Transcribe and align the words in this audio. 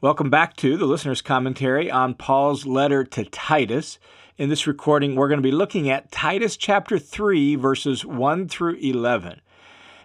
Welcome 0.00 0.30
back 0.30 0.54
to 0.58 0.76
the 0.76 0.86
listener's 0.86 1.22
commentary 1.22 1.90
on 1.90 2.14
Paul's 2.14 2.64
letter 2.64 3.02
to 3.02 3.24
Titus. 3.24 3.98
In 4.36 4.48
this 4.48 4.64
recording, 4.64 5.16
we're 5.16 5.26
going 5.26 5.42
to 5.42 5.42
be 5.42 5.50
looking 5.50 5.90
at 5.90 6.12
Titus 6.12 6.56
chapter 6.56 7.00
3, 7.00 7.56
verses 7.56 8.04
1 8.04 8.46
through 8.46 8.76
11. 8.76 9.40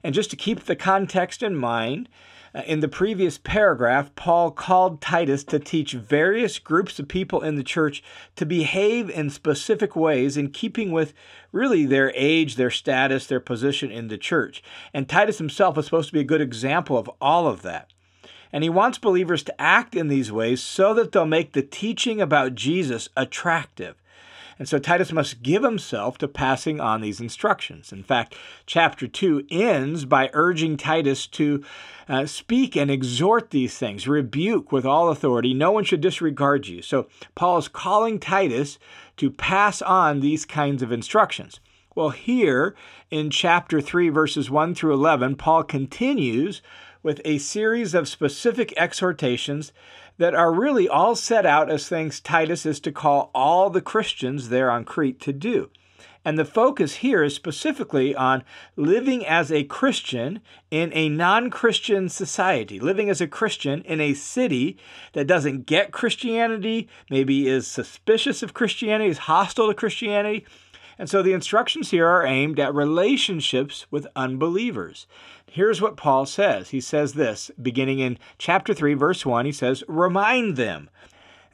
And 0.03 0.15
just 0.15 0.31
to 0.31 0.35
keep 0.35 0.61
the 0.61 0.75
context 0.75 1.43
in 1.43 1.55
mind, 1.55 2.09
uh, 2.55 2.63
in 2.65 2.79
the 2.79 2.87
previous 2.87 3.37
paragraph, 3.37 4.09
Paul 4.15 4.49
called 4.49 4.99
Titus 4.99 5.43
to 5.43 5.59
teach 5.59 5.93
various 5.93 6.57
groups 6.57 6.97
of 6.97 7.07
people 7.07 7.43
in 7.43 7.55
the 7.55 7.63
church 7.63 8.03
to 8.35 8.47
behave 8.47 9.11
in 9.11 9.29
specific 9.29 9.95
ways 9.95 10.37
in 10.37 10.49
keeping 10.49 10.91
with 10.91 11.13
really 11.51 11.85
their 11.85 12.11
age, 12.15 12.55
their 12.55 12.71
status, 12.71 13.27
their 13.27 13.39
position 13.39 13.91
in 13.91 14.07
the 14.07 14.17
church. 14.17 14.63
And 14.91 15.07
Titus 15.07 15.37
himself 15.37 15.77
is 15.77 15.85
supposed 15.85 16.09
to 16.09 16.13
be 16.13 16.21
a 16.21 16.23
good 16.23 16.41
example 16.41 16.97
of 16.97 17.11
all 17.21 17.45
of 17.45 17.61
that. 17.61 17.92
And 18.53 18.63
he 18.63 18.69
wants 18.69 18.99
believers 18.99 19.43
to 19.43 19.61
act 19.61 19.95
in 19.95 20.07
these 20.07 20.31
ways 20.31 20.61
so 20.61 20.93
that 20.93 21.11
they'll 21.11 21.25
make 21.25 21.51
the 21.51 21.63
teaching 21.63 22.21
about 22.21 22.55
Jesus 22.55 23.09
attractive. 23.17 23.95
And 24.59 24.69
so 24.69 24.77
Titus 24.77 25.11
must 25.11 25.41
give 25.41 25.63
himself 25.63 26.19
to 26.19 26.27
passing 26.27 26.79
on 26.79 27.01
these 27.01 27.19
instructions. 27.19 27.91
In 27.91 28.03
fact, 28.03 28.35
chapter 28.67 29.07
2 29.07 29.47
ends 29.49 30.05
by 30.05 30.29
urging 30.33 30.77
Titus 30.77 31.25
to 31.27 31.63
uh, 32.07 32.27
speak 32.27 32.75
and 32.75 32.91
exhort 32.91 33.49
these 33.49 33.77
things, 33.77 34.07
rebuke 34.07 34.71
with 34.71 34.85
all 34.85 35.09
authority. 35.09 35.55
No 35.55 35.71
one 35.71 35.83
should 35.83 36.01
disregard 36.01 36.67
you. 36.67 36.83
So 36.83 37.07
Paul 37.33 37.57
is 37.57 37.67
calling 37.67 38.19
Titus 38.19 38.77
to 39.17 39.31
pass 39.31 39.81
on 39.81 40.19
these 40.19 40.45
kinds 40.45 40.83
of 40.83 40.91
instructions. 40.91 41.59
Well, 41.95 42.09
here 42.09 42.75
in 43.11 43.29
chapter 43.29 43.79
3, 43.79 44.09
verses 44.09 44.49
1 44.49 44.75
through 44.75 44.93
11, 44.93 45.35
Paul 45.35 45.63
continues 45.63 46.61
with 47.03 47.21
a 47.25 47.37
series 47.37 47.93
of 47.93 48.07
specific 48.07 48.73
exhortations 48.77 49.71
that 50.17 50.33
are 50.33 50.53
really 50.53 50.87
all 50.87 51.15
set 51.15 51.45
out 51.45 51.69
as 51.69 51.87
things 51.87 52.19
Titus 52.19 52.65
is 52.65 52.79
to 52.79 52.91
call 52.91 53.29
all 53.35 53.69
the 53.69 53.81
Christians 53.81 54.49
there 54.49 54.71
on 54.71 54.85
Crete 54.85 55.19
to 55.21 55.33
do. 55.33 55.69
And 56.25 56.39
the 56.39 56.45
focus 56.45 56.95
here 56.95 57.21
is 57.21 57.35
specifically 57.35 58.15
on 58.15 58.43
living 58.77 59.25
as 59.25 59.51
a 59.51 59.65
Christian 59.65 60.39
in 60.71 60.91
a 60.93 61.09
non 61.09 61.49
Christian 61.49 62.07
society, 62.07 62.79
living 62.79 63.09
as 63.09 63.19
a 63.19 63.27
Christian 63.27 63.81
in 63.81 63.99
a 63.99 64.13
city 64.13 64.77
that 65.11 65.27
doesn't 65.27 65.65
get 65.65 65.91
Christianity, 65.91 66.87
maybe 67.09 67.49
is 67.49 67.67
suspicious 67.67 68.41
of 68.41 68.53
Christianity, 68.53 69.09
is 69.09 69.17
hostile 69.19 69.67
to 69.67 69.73
Christianity, 69.73 70.45
and 70.97 71.09
so 71.09 71.21
the 71.21 71.33
instructions 71.33 71.91
here 71.91 72.07
are 72.07 72.25
aimed 72.25 72.59
at 72.59 72.73
relationships 72.73 73.85
with 73.89 74.07
unbelievers. 74.15 75.07
Here's 75.45 75.81
what 75.81 75.97
Paul 75.97 76.25
says. 76.25 76.69
He 76.69 76.81
says 76.81 77.13
this, 77.13 77.51
beginning 77.61 77.99
in 77.99 78.17
chapter 78.37 78.73
3, 78.73 78.93
verse 78.95 79.25
1, 79.25 79.45
he 79.45 79.51
says, 79.51 79.83
Remind 79.87 80.55
them. 80.55 80.89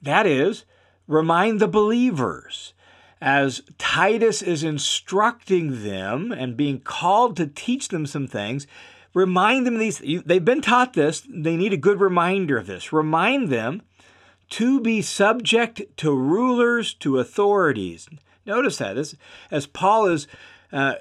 That 0.02 0.26
is, 0.26 0.66
remind 1.08 1.60
the 1.60 1.68
believers. 1.68 2.74
As 3.22 3.62
Titus 3.78 4.42
is 4.42 4.64
instructing 4.64 5.84
them 5.84 6.32
and 6.32 6.56
being 6.56 6.80
called 6.80 7.36
to 7.38 7.48
teach 7.48 7.90
them 7.90 8.06
some 8.06 8.28
things, 8.28 8.66
remind 9.14 9.68
them 9.68 9.78
these. 9.78 10.00
They've 10.00 10.44
been 10.44 10.62
taught 10.62 10.94
this, 10.94 11.22
they 11.30 11.58
need 11.58 11.74
a 11.74 11.78
good 11.78 12.00
reminder 12.00 12.58
of 12.58 12.68
this. 12.68 12.94
Remind 12.94 13.50
them 13.50 13.82
to 14.52 14.80
be 14.80 15.02
subject 15.02 15.82
to 15.98 16.16
rulers, 16.16 16.94
to 16.96 17.20
authorities. 17.20 18.08
Notice 18.50 18.78
that 18.78 18.98
as, 18.98 19.16
as 19.52 19.68
Paul 19.68 20.08
is 20.08 20.28
uh, 20.74 20.96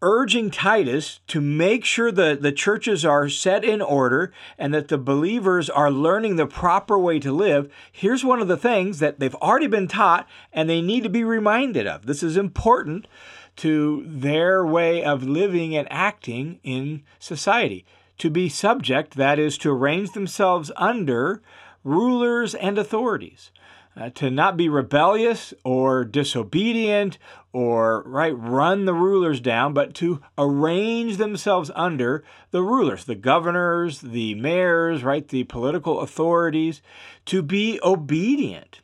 urging 0.00 0.50
Titus 0.50 1.20
to 1.26 1.42
make 1.42 1.84
sure 1.84 2.10
that 2.10 2.40
the 2.40 2.52
churches 2.52 3.04
are 3.04 3.28
set 3.28 3.64
in 3.64 3.82
order 3.82 4.32
and 4.56 4.72
that 4.72 4.88
the 4.88 4.96
believers 4.96 5.68
are 5.68 5.90
learning 5.90 6.36
the 6.36 6.46
proper 6.46 6.98
way 6.98 7.18
to 7.20 7.32
live, 7.32 7.70
here's 7.92 8.24
one 8.24 8.40
of 8.40 8.48
the 8.48 8.56
things 8.56 8.98
that 8.98 9.20
they've 9.20 9.34
already 9.36 9.66
been 9.66 9.88
taught 9.88 10.26
and 10.54 10.70
they 10.70 10.80
need 10.80 11.02
to 11.02 11.10
be 11.10 11.22
reminded 11.22 11.86
of. 11.86 12.06
This 12.06 12.22
is 12.22 12.38
important 12.38 13.06
to 13.56 14.02
their 14.06 14.64
way 14.64 15.04
of 15.04 15.22
living 15.22 15.76
and 15.76 15.86
acting 15.90 16.60
in 16.62 17.02
society. 17.18 17.84
To 18.18 18.30
be 18.30 18.48
subject, 18.48 19.16
that 19.16 19.38
is, 19.38 19.58
to 19.58 19.70
arrange 19.70 20.12
themselves 20.12 20.72
under 20.76 21.42
rulers 21.84 22.54
and 22.54 22.78
authorities 22.78 23.50
uh, 23.96 24.10
to 24.10 24.30
not 24.30 24.56
be 24.56 24.68
rebellious 24.68 25.54
or 25.64 26.04
disobedient 26.04 27.18
or 27.52 28.02
right 28.04 28.36
run 28.36 28.84
the 28.84 28.94
rulers 28.94 29.40
down 29.40 29.72
but 29.72 29.94
to 29.94 30.20
arrange 30.36 31.16
themselves 31.16 31.70
under 31.74 32.22
the 32.50 32.62
rulers 32.62 33.04
the 33.04 33.14
governors 33.14 34.00
the 34.02 34.34
mayors 34.34 35.02
right 35.02 35.28
the 35.28 35.44
political 35.44 36.00
authorities 36.00 36.82
to 37.24 37.42
be 37.42 37.80
obedient. 37.82 38.80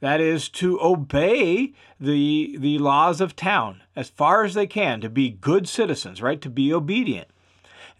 That 0.00 0.20
is 0.20 0.50
to 0.50 0.78
obey 0.82 1.72
the 1.98 2.56
the 2.58 2.78
laws 2.78 3.22
of 3.22 3.34
town 3.34 3.82
as 3.96 4.10
far 4.10 4.44
as 4.44 4.52
they 4.52 4.66
can 4.66 5.00
to 5.00 5.08
be 5.08 5.30
good 5.30 5.66
citizens 5.66 6.20
right 6.20 6.42
to 6.42 6.50
be 6.50 6.74
obedient. 6.74 7.28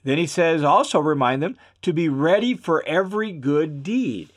Then 0.02 0.18
he 0.18 0.26
says 0.26 0.62
also 0.62 1.00
remind 1.00 1.42
them 1.42 1.56
to 1.80 1.94
be 1.94 2.10
ready 2.10 2.54
for 2.54 2.84
every 2.86 3.32
good 3.32 3.82
deed 3.82 4.33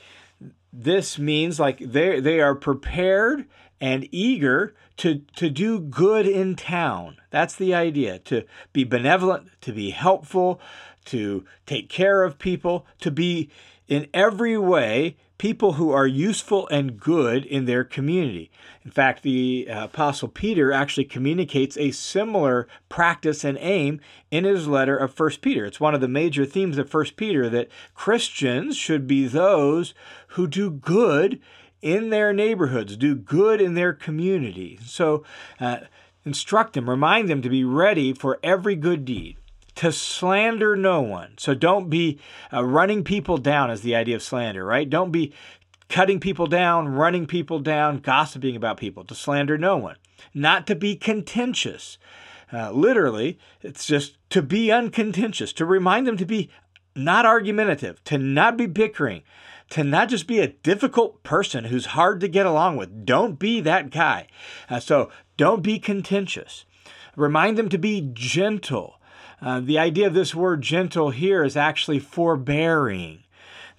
this 0.79 1.17
means 1.17 1.59
like 1.59 1.79
they 1.79 2.19
they 2.19 2.39
are 2.39 2.53
prepared 2.53 3.45
and 3.81 4.07
eager 4.11 4.75
to 4.97 5.21
to 5.35 5.49
do 5.49 5.79
good 5.79 6.27
in 6.27 6.55
town. 6.55 7.17
That's 7.31 7.55
the 7.55 7.73
idea. 7.73 8.19
To 8.19 8.43
be 8.73 8.83
benevolent, 8.83 9.49
to 9.61 9.73
be 9.73 9.89
helpful, 9.89 10.61
to 11.05 11.45
take 11.65 11.89
care 11.89 12.21
of 12.21 12.37
people, 12.37 12.85
to 12.99 13.09
be 13.09 13.49
in 13.87 14.07
every 14.13 14.57
way 14.57 15.17
people 15.37 15.73
who 15.73 15.91
are 15.91 16.07
useful 16.07 16.67
and 16.69 16.99
good 16.99 17.45
in 17.45 17.65
their 17.65 17.83
community. 17.83 18.49
In 18.83 18.91
fact, 18.91 19.23
the 19.23 19.67
uh, 19.69 19.85
Apostle 19.85 20.29
Peter 20.29 20.71
actually 20.71 21.05
communicates 21.05 21.77
a 21.77 21.91
similar 21.91 22.67
practice 22.89 23.43
and 23.43 23.57
aim 23.61 23.99
in 24.31 24.45
his 24.45 24.67
letter 24.67 24.97
of 24.97 25.17
1 25.17 25.29
Peter. 25.41 25.65
It's 25.65 25.79
one 25.79 25.93
of 25.93 26.01
the 26.01 26.07
major 26.07 26.45
themes 26.45 26.77
of 26.77 26.91
1 26.91 27.05
Peter 27.15 27.49
that 27.49 27.69
Christians 27.93 28.75
should 28.75 29.07
be 29.07 29.27
those 29.27 29.93
who 30.29 30.47
do 30.47 30.71
good 30.71 31.39
in 31.81 32.09
their 32.09 32.33
neighborhoods, 32.33 32.97
do 32.97 33.15
good 33.15 33.61
in 33.61 33.75
their 33.75 33.93
community. 33.93 34.79
So, 34.83 35.23
uh, 35.59 35.81
instruct 36.25 36.73
them, 36.73 36.89
remind 36.89 37.29
them 37.29 37.41
to 37.41 37.49
be 37.49 37.63
ready 37.63 38.11
for 38.13 38.39
every 38.43 38.75
good 38.75 39.05
deed 39.05 39.36
to 39.77 39.91
slander 39.91 40.75
no 40.75 41.01
one. 41.01 41.35
So 41.37 41.53
don't 41.53 41.89
be 41.89 42.19
uh, 42.51 42.65
running 42.65 43.03
people 43.03 43.37
down, 43.37 43.69
is 43.69 43.81
the 43.81 43.95
idea 43.95 44.15
of 44.15 44.23
slander, 44.23 44.65
right? 44.65 44.89
Don't 44.89 45.11
be 45.11 45.33
cutting 45.87 46.19
people 46.19 46.47
down, 46.47 46.89
running 46.89 47.27
people 47.27 47.59
down, 47.59 47.99
gossiping 47.99 48.55
about 48.55 48.77
people, 48.77 49.03
to 49.05 49.15
slander 49.15 49.57
no 49.57 49.77
one. 49.77 49.95
Not 50.33 50.65
to 50.67 50.75
be 50.75 50.95
contentious. 50.95 51.99
Uh, 52.51 52.71
literally, 52.71 53.37
it's 53.61 53.85
just 53.85 54.17
to 54.31 54.41
be 54.41 54.71
uncontentious, 54.71 55.53
to 55.53 55.65
remind 55.65 56.07
them 56.07 56.17
to 56.17 56.25
be 56.25 56.49
not 56.95 57.25
argumentative, 57.25 58.03
to 58.05 58.17
not 58.17 58.57
be 58.57 58.65
bickering, 58.65 59.21
to 59.69 59.83
not 59.83 60.09
just 60.09 60.25
be 60.25 60.39
a 60.39 60.47
difficult 60.47 61.21
person 61.21 61.65
who's 61.65 61.87
hard 61.87 62.19
to 62.21 62.27
get 62.27 62.47
along 62.47 62.77
with. 62.77 63.05
Don't 63.05 63.37
be 63.37 63.61
that 63.61 63.91
guy. 63.91 64.27
Uh, 64.69 64.79
so 64.79 65.11
don't 65.35 65.61
be 65.61 65.77
contentious. 65.77 66.65
Remind 67.15 67.57
them 67.57 67.69
to 67.69 67.77
be 67.77 68.09
gentle 68.13 68.97
uh, 69.41 69.59
the 69.59 69.77
idea 69.77 70.07
of 70.07 70.13
this 70.13 70.33
word 70.33 70.61
gentle 70.61 71.11
here 71.11 71.43
is 71.43 71.55
actually 71.55 71.99
forbearing, 71.99 73.23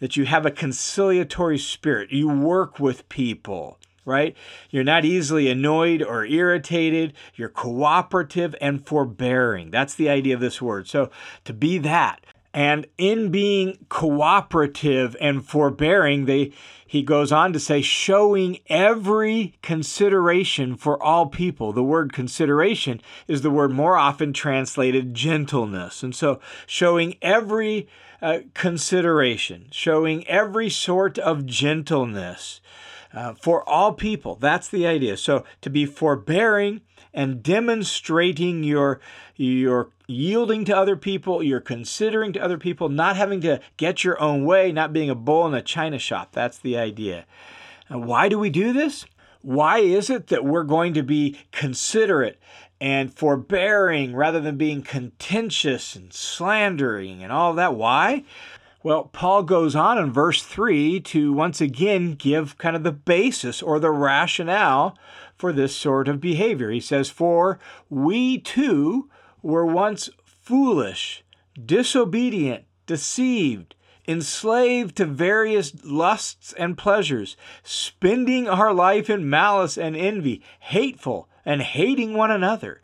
that 0.01 0.17
you 0.17 0.25
have 0.25 0.47
a 0.47 0.51
conciliatory 0.51 1.59
spirit. 1.59 2.13
You 2.13 2.29
work 2.29 2.79
with 2.79 3.09
people, 3.09 3.79
right? 4.05 4.37
You're 4.71 4.85
not 4.85 5.05
easily 5.05 5.51
annoyed 5.51 6.03
or 6.03 6.25
irritated. 6.25 7.13
You're 7.35 7.49
cooperative 7.49 8.55
and 8.61 8.87
forbearing. 8.87 9.71
That's 9.71 9.95
the 9.95 10.09
idea 10.09 10.35
of 10.35 10.41
this 10.41 10.63
word. 10.63 10.87
So 10.87 11.11
to 11.45 11.53
be 11.53 11.79
that. 11.79 12.25
And 12.55 12.87
in 12.97 13.31
being 13.31 13.87
cooperative 13.89 15.17
and 15.21 15.45
forbearing, 15.45 16.25
they 16.25 16.53
he 16.89 17.03
goes 17.03 17.31
on 17.31 17.53
to 17.53 17.61
say, 17.61 17.83
showing 17.83 18.61
every 18.71 19.59
consideration 19.61 20.75
for 20.75 21.01
all 21.03 21.27
people. 21.27 21.75
The 21.75 21.85
word 21.85 22.15
consideration 22.15 23.03
is 23.27 23.43
the 23.43 23.51
word 23.51 23.73
more 23.73 23.99
often 23.99 24.33
translated 24.33 25.13
gentleness. 25.13 26.03
And 26.03 26.17
so, 26.17 26.41
showing 26.67 27.17
every 27.21 27.89
uh, 28.23 28.39
consideration, 28.55 29.67
showing 29.71 30.27
every 30.27 30.71
sort 30.71 31.19
of 31.19 31.45
gentleness 31.45 32.63
uh, 33.13 33.35
for 33.35 33.69
all 33.69 33.93
people. 33.93 34.37
That's 34.37 34.69
the 34.69 34.87
idea. 34.87 35.17
So, 35.17 35.45
to 35.63 35.71
be 35.71 35.87
forbearing 35.87 36.83
and 37.15 37.43
demonstrating 37.43 38.65
your 38.65 39.01
your 39.37 39.91
yielding 40.07 40.65
to 40.65 40.77
other 40.77 40.97
people, 40.97 41.43
you're 41.43 41.61
considering 41.61 42.33
to 42.33 42.41
other 42.41 42.59
people, 42.59 42.89
not 42.89 43.17
having 43.17 43.41
to 43.43 43.61
get 43.77 44.05
your 44.05 44.21
own 44.21 44.45
way, 44.45 44.73
not 44.73 44.93
being 44.93 45.11
a 45.11 45.15
bull 45.15 45.47
in 45.47 45.55
a 45.55 45.63
china 45.63 45.99
shop. 45.99 46.33
That's 46.33 46.59
the 46.59 46.77
idea. 46.77 47.27
And 47.89 48.07
why 48.07 48.29
do 48.29 48.39
we 48.39 48.51
do 48.51 48.73
this? 48.73 49.07
Why 49.43 49.79
is 49.79 50.11
it 50.11 50.27
that 50.29 50.45
we're 50.45 50.65
going 50.65 50.95
to 50.95 51.03
be 51.03 51.39
considerate 51.53 52.39
and 52.81 53.13
forbearing 53.13 54.15
rather 54.15 54.41
than 54.41 54.57
being 54.57 54.83
contentious 54.83 55.95
and 55.95 56.13
slandering 56.13 57.23
and 57.23 57.33
all 57.33 57.55
that? 57.55 57.75
Why? 57.75 58.25
Well, 58.81 59.05
Paul 59.13 59.43
goes 59.43 59.75
on 59.75 59.99
in 59.99 60.13
verse 60.13 60.43
3 60.43 61.01
to 61.01 61.33
once 61.33 61.61
again 61.61 62.13
give 62.13 62.59
kind 62.59 62.77
of 62.77 62.85
the 62.85 62.93
basis 62.93 63.61
or 63.61 63.81
the 63.81 63.91
rationale 63.91 64.97
for 65.37 65.53
this 65.53 65.75
sort 65.75 66.07
of 66.07 66.21
behavior. 66.21 66.71
He 66.71 66.81
says, 66.81 67.11
For 67.11 67.59
we 67.91 68.39
too 68.39 69.11
were 69.43 69.67
once 69.67 70.11
foolish, 70.25 71.25
disobedient, 71.65 72.65
deceived, 72.87 73.75
enslaved 74.07 74.97
to 74.97 75.07
various 75.07 75.73
lusts 75.85 76.53
and 76.53 76.79
pleasures, 76.79 77.37
spending 77.65 78.49
our 78.49 78.73
life 78.73 79.11
in 79.11 79.29
malice 79.29 79.77
and 79.77 79.97
envy, 79.97 80.41
hateful 80.61 81.29
and 81.45 81.63
hating 81.63 82.15
one 82.15 82.31
another. 82.31 82.81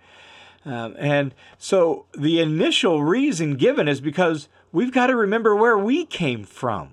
Um, 0.65 0.97
and 0.99 1.35
so 1.57 2.07
the 2.17 2.41
initial 2.41 3.05
reason 3.05 3.55
given 3.55 3.87
is 3.87 4.01
because 4.01 4.49
we've 4.75 4.93
got 4.93 5.07
to 5.07 5.17
remember 5.17 5.57
where 5.57 5.79
we 5.79 6.05
came 6.05 6.45
from. 6.45 6.91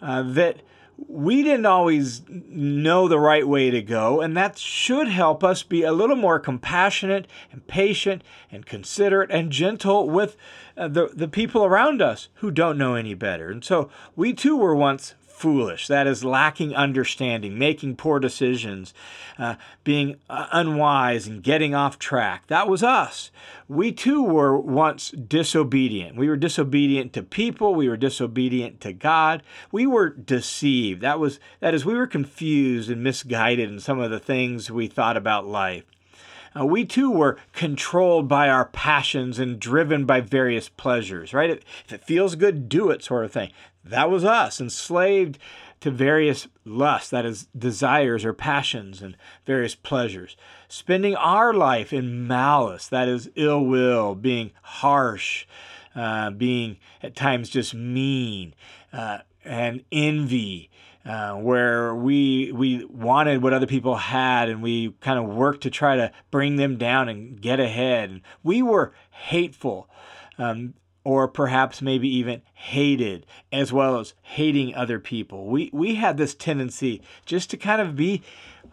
Uh, 0.00 0.22
that 0.22 0.60
we 1.08 1.42
didn't 1.42 1.66
always 1.66 2.22
know 2.28 3.08
the 3.08 3.18
right 3.18 3.48
way 3.48 3.70
to 3.70 3.82
go, 3.82 4.20
and 4.20 4.36
that 4.36 4.56
should 4.58 5.08
help 5.08 5.42
us 5.42 5.64
be 5.64 5.82
a 5.82 5.92
little 5.92 6.14
more 6.14 6.38
compassionate 6.38 7.26
and 7.50 7.66
patient 7.66 8.22
and 8.52 8.64
considerate 8.64 9.30
and 9.32 9.50
gentle 9.50 10.08
with 10.08 10.36
the, 10.76 11.10
the 11.14 11.28
people 11.28 11.64
around 11.64 12.02
us 12.02 12.28
who 12.34 12.50
don't 12.50 12.78
know 12.78 12.94
any 12.94 13.14
better. 13.14 13.50
And 13.50 13.64
so 13.64 13.90
we 14.16 14.32
too 14.32 14.56
were 14.56 14.74
once 14.74 15.14
foolish. 15.34 15.88
That 15.88 16.06
is 16.06 16.24
lacking 16.24 16.74
understanding, 16.74 17.58
making 17.58 17.96
poor 17.96 18.20
decisions, 18.20 18.94
uh, 19.36 19.56
being 19.82 20.16
uh, 20.30 20.46
unwise, 20.52 21.26
and 21.26 21.42
getting 21.42 21.74
off 21.74 21.98
track. 21.98 22.46
That 22.46 22.68
was 22.68 22.82
us. 22.82 23.30
We 23.68 23.92
too 23.92 24.22
were 24.22 24.56
once 24.58 25.10
disobedient. 25.10 26.16
We 26.16 26.28
were 26.28 26.36
disobedient 26.36 27.12
to 27.14 27.22
people. 27.22 27.74
We 27.74 27.88
were 27.88 27.96
disobedient 27.96 28.80
to 28.82 28.92
God. 28.92 29.42
We 29.72 29.86
were 29.86 30.10
deceived. 30.10 31.00
That 31.00 31.18
was 31.18 31.40
that 31.60 31.74
is 31.74 31.84
we 31.84 31.94
were 31.94 32.06
confused 32.06 32.88
and 32.88 33.02
misguided 33.02 33.70
in 33.70 33.80
some 33.80 33.98
of 33.98 34.10
the 34.10 34.20
things 34.20 34.70
we 34.70 34.86
thought 34.86 35.16
about 35.16 35.46
life. 35.46 35.84
Uh, 36.56 36.64
we 36.64 36.84
too 36.84 37.10
were 37.10 37.36
controlled 37.52 38.28
by 38.28 38.48
our 38.48 38.66
passions 38.66 39.38
and 39.38 39.58
driven 39.58 40.04
by 40.04 40.20
various 40.20 40.68
pleasures, 40.68 41.34
right? 41.34 41.50
If 41.50 41.92
it 41.92 42.04
feels 42.04 42.36
good, 42.36 42.68
do 42.68 42.90
it, 42.90 43.02
sort 43.02 43.24
of 43.24 43.32
thing. 43.32 43.50
That 43.84 44.10
was 44.10 44.24
us, 44.24 44.60
enslaved 44.60 45.38
to 45.80 45.90
various 45.90 46.46
lusts, 46.64 47.10
that 47.10 47.26
is, 47.26 47.48
desires 47.56 48.24
or 48.24 48.32
passions 48.32 49.02
and 49.02 49.16
various 49.44 49.74
pleasures. 49.74 50.36
Spending 50.68 51.14
our 51.16 51.52
life 51.52 51.92
in 51.92 52.26
malice, 52.26 52.88
that 52.88 53.08
is, 53.08 53.28
ill 53.34 53.64
will, 53.64 54.14
being 54.14 54.52
harsh, 54.62 55.46
uh, 55.94 56.30
being 56.30 56.78
at 57.02 57.16
times 57.16 57.48
just 57.48 57.74
mean, 57.74 58.54
uh, 58.92 59.18
and 59.44 59.84
envy. 59.92 60.70
Uh, 61.06 61.34
where 61.34 61.94
we 61.94 62.50
we 62.52 62.82
wanted 62.86 63.42
what 63.42 63.52
other 63.52 63.66
people 63.66 63.94
had, 63.94 64.48
and 64.48 64.62
we 64.62 64.90
kind 65.02 65.18
of 65.18 65.26
worked 65.26 65.62
to 65.62 65.68
try 65.68 65.96
to 65.96 66.10
bring 66.30 66.56
them 66.56 66.78
down 66.78 67.10
and 67.10 67.42
get 67.42 67.60
ahead. 67.60 68.08
And 68.08 68.22
we 68.42 68.62
were 68.62 68.94
hateful. 69.10 69.86
Um, 70.38 70.72
or 71.04 71.28
perhaps 71.28 71.82
maybe 71.82 72.08
even 72.08 72.40
hated, 72.54 73.26
as 73.52 73.72
well 73.72 74.00
as 74.00 74.14
hating 74.22 74.74
other 74.74 74.98
people. 74.98 75.46
We, 75.46 75.70
we 75.72 75.96
had 75.96 76.16
this 76.16 76.34
tendency 76.34 77.02
just 77.26 77.50
to 77.50 77.58
kind 77.58 77.80
of 77.80 77.94
be 77.94 78.22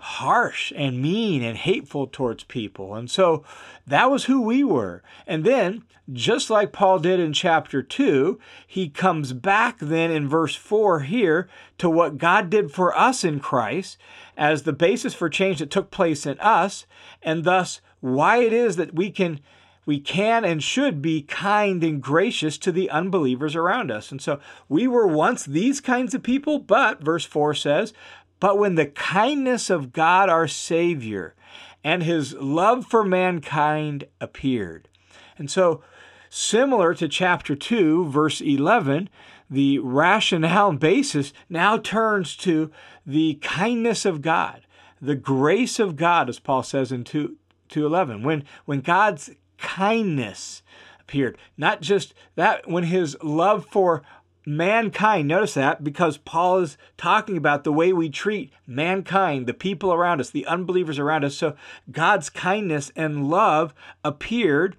harsh 0.01 0.74
and 0.75 1.01
mean 1.01 1.44
and 1.44 1.57
hateful 1.57 2.07
towards 2.07 2.44
people. 2.44 2.95
And 2.95 3.09
so 3.09 3.44
that 3.86 4.09
was 4.09 4.25
who 4.25 4.42
we 4.42 4.63
were. 4.63 5.03
And 5.27 5.44
then, 5.44 5.83
just 6.12 6.50
like 6.50 6.71
Paul 6.71 7.00
did 7.00 7.19
in 7.19 7.33
chapter 7.33 7.83
2, 7.83 8.39
he 8.65 8.89
comes 8.89 9.33
back 9.33 9.77
then 9.80 10.09
in 10.12 10.27
verse 10.27 10.56
4 10.56 11.01
here 11.01 11.48
to 11.77 11.89
what 11.89 12.18
God 12.18 12.50
did 12.50 12.71
for 12.71 12.98
us 12.98 13.24
in 13.24 13.39
Christ 13.39 13.98
as 14.36 14.63
the 14.63 14.74
basis 14.74 15.13
for 15.13 15.30
change 15.30 15.59
that 15.59 15.69
took 15.69 15.92
place 15.92 16.25
in 16.25 16.39
us, 16.39 16.86
and 17.21 17.44
thus 17.44 17.80
why 18.00 18.38
it 18.38 18.53
is 18.53 18.77
that 18.77 18.95
we 18.95 19.12
can 19.12 19.39
we 19.86 20.00
can 20.00 20.45
and 20.45 20.62
should 20.62 21.01
be 21.01 21.24
kind 21.24 21.83
and 21.83 22.01
gracious 22.01 22.57
to 22.59 22.71
the 22.71 22.89
unbelievers 22.89 23.56
around 23.56 23.92
us. 23.92 24.12
And 24.12 24.21
so 24.21 24.39
we 24.69 24.88
were 24.88 25.07
once 25.07 25.44
these 25.44 25.81
kinds 25.81 26.13
of 26.13 26.21
people, 26.21 26.59
but 26.59 27.03
verse 27.03 27.25
4 27.25 27.53
says, 27.56 27.94
But 28.42 28.58
when 28.58 28.76
the 28.76 28.88
kindness 28.88 29.70
of 29.70 29.94
God 29.94 30.28
our 30.28 30.48
Savior 30.48 31.36
and 31.84 32.04
his 32.04 32.34
love 32.34 32.88
for 32.88 33.06
mankind 33.06 34.06
appeared. 34.20 34.90
And 35.38 35.50
so, 35.50 35.84
similar 36.30 36.94
to 36.96 37.08
chapter 37.08 37.56
2, 37.56 38.10
verse 38.10 38.42
11, 38.42 39.10
the 39.50 39.78
rationale 39.80 40.70
and 40.70 40.80
basis 40.80 41.34
now 41.50 41.78
turns 41.78 42.36
to 42.38 42.72
the 43.06 43.36
kindness 43.36 44.06
of 44.06 44.22
God, 44.22 44.66
the 45.00 45.16
grace 45.16 45.80
of 45.80 45.96
God, 45.96 46.28
as 46.28 46.40
Paul 46.40 46.64
says 46.64 46.92
in 46.92 47.04
2, 47.04 47.38
211. 47.70 48.24
When, 48.24 48.44
when 48.66 48.82
God's 48.82 49.30
kindness 49.60 50.64
appeared. 51.00 51.38
Not 51.58 51.82
just 51.82 52.16
that, 52.36 52.68
when 52.68 52.86
his 52.86 53.16
love 53.22 53.68
for 53.68 54.02
mankind, 54.46 55.28
notice 55.28 55.54
that 55.54 55.84
because 55.84 56.18
Paul 56.18 56.60
is 56.60 56.78
talking 56.98 57.38
about 57.38 57.64
the 57.64 57.72
way 57.72 57.94
we 57.94 58.10
treat 58.10 58.52
mankind, 58.66 59.48
the 59.48 59.54
people 59.54 59.94
around 59.94 60.20
us, 60.20 60.30
the 60.30 60.46
unbelievers 60.46 61.00
around 61.00 61.24
us. 61.24 61.36
So 61.36 61.56
God's 61.92 62.30
kindness 62.30 62.92
and 62.96 63.30
love 63.30 63.74
appeared, 64.04 64.76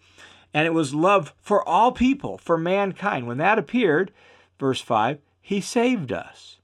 and 0.53 0.67
it 0.67 0.75
was 0.75 0.94
love 0.94 1.35
for 1.41 1.67
all 1.69 1.93
people, 1.93 2.38
for 2.38 2.59
mankind. 2.59 3.26
When 3.26 3.38
that 3.38 3.59
appeared, 3.59 4.12
verse 4.59 4.81
5, 4.81 5.19
he 5.41 5.61
saved 5.61 6.12
us. 6.12 6.58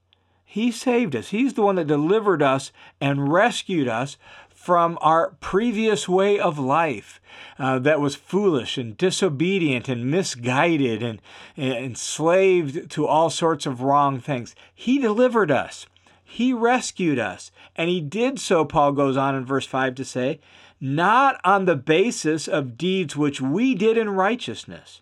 He 0.45 0.71
saved 0.71 1.15
us. 1.15 1.29
He's 1.29 1.53
the 1.53 1.61
one 1.61 1.75
that 1.75 1.85
delivered 1.85 2.41
us 2.41 2.71
and 2.99 3.31
rescued 3.31 3.87
us 3.87 4.17
from 4.59 4.97
our 4.99 5.37
previous 5.39 6.09
way 6.09 6.37
of 6.37 6.59
life 6.59 7.21
uh, 7.57 7.79
that 7.79 8.01
was 8.01 8.13
foolish 8.13 8.77
and 8.77 8.97
disobedient 8.97 9.87
and 9.87 10.11
misguided 10.11 11.01
and, 11.01 11.21
and 11.55 11.73
enslaved 11.73 12.91
to 12.91 13.07
all 13.07 13.29
sorts 13.29 13.65
of 13.65 13.81
wrong 13.81 14.19
things. 14.19 14.53
He 14.75 14.99
delivered 14.99 15.49
us. 15.49 15.85
He 16.25 16.51
rescued 16.51 17.17
us. 17.17 17.51
And 17.77 17.89
he 17.89 18.01
did 18.01 18.37
so, 18.37 18.65
Paul 18.65 18.91
goes 18.91 19.15
on 19.15 19.33
in 19.33 19.45
verse 19.45 19.65
5 19.65 19.95
to 19.95 20.03
say, 20.03 20.41
not 20.81 21.39
on 21.45 21.63
the 21.63 21.77
basis 21.77 22.45
of 22.45 22.77
deeds 22.77 23.15
which 23.15 23.39
we 23.39 23.73
did 23.73 23.97
in 23.97 24.09
righteousness. 24.09 25.01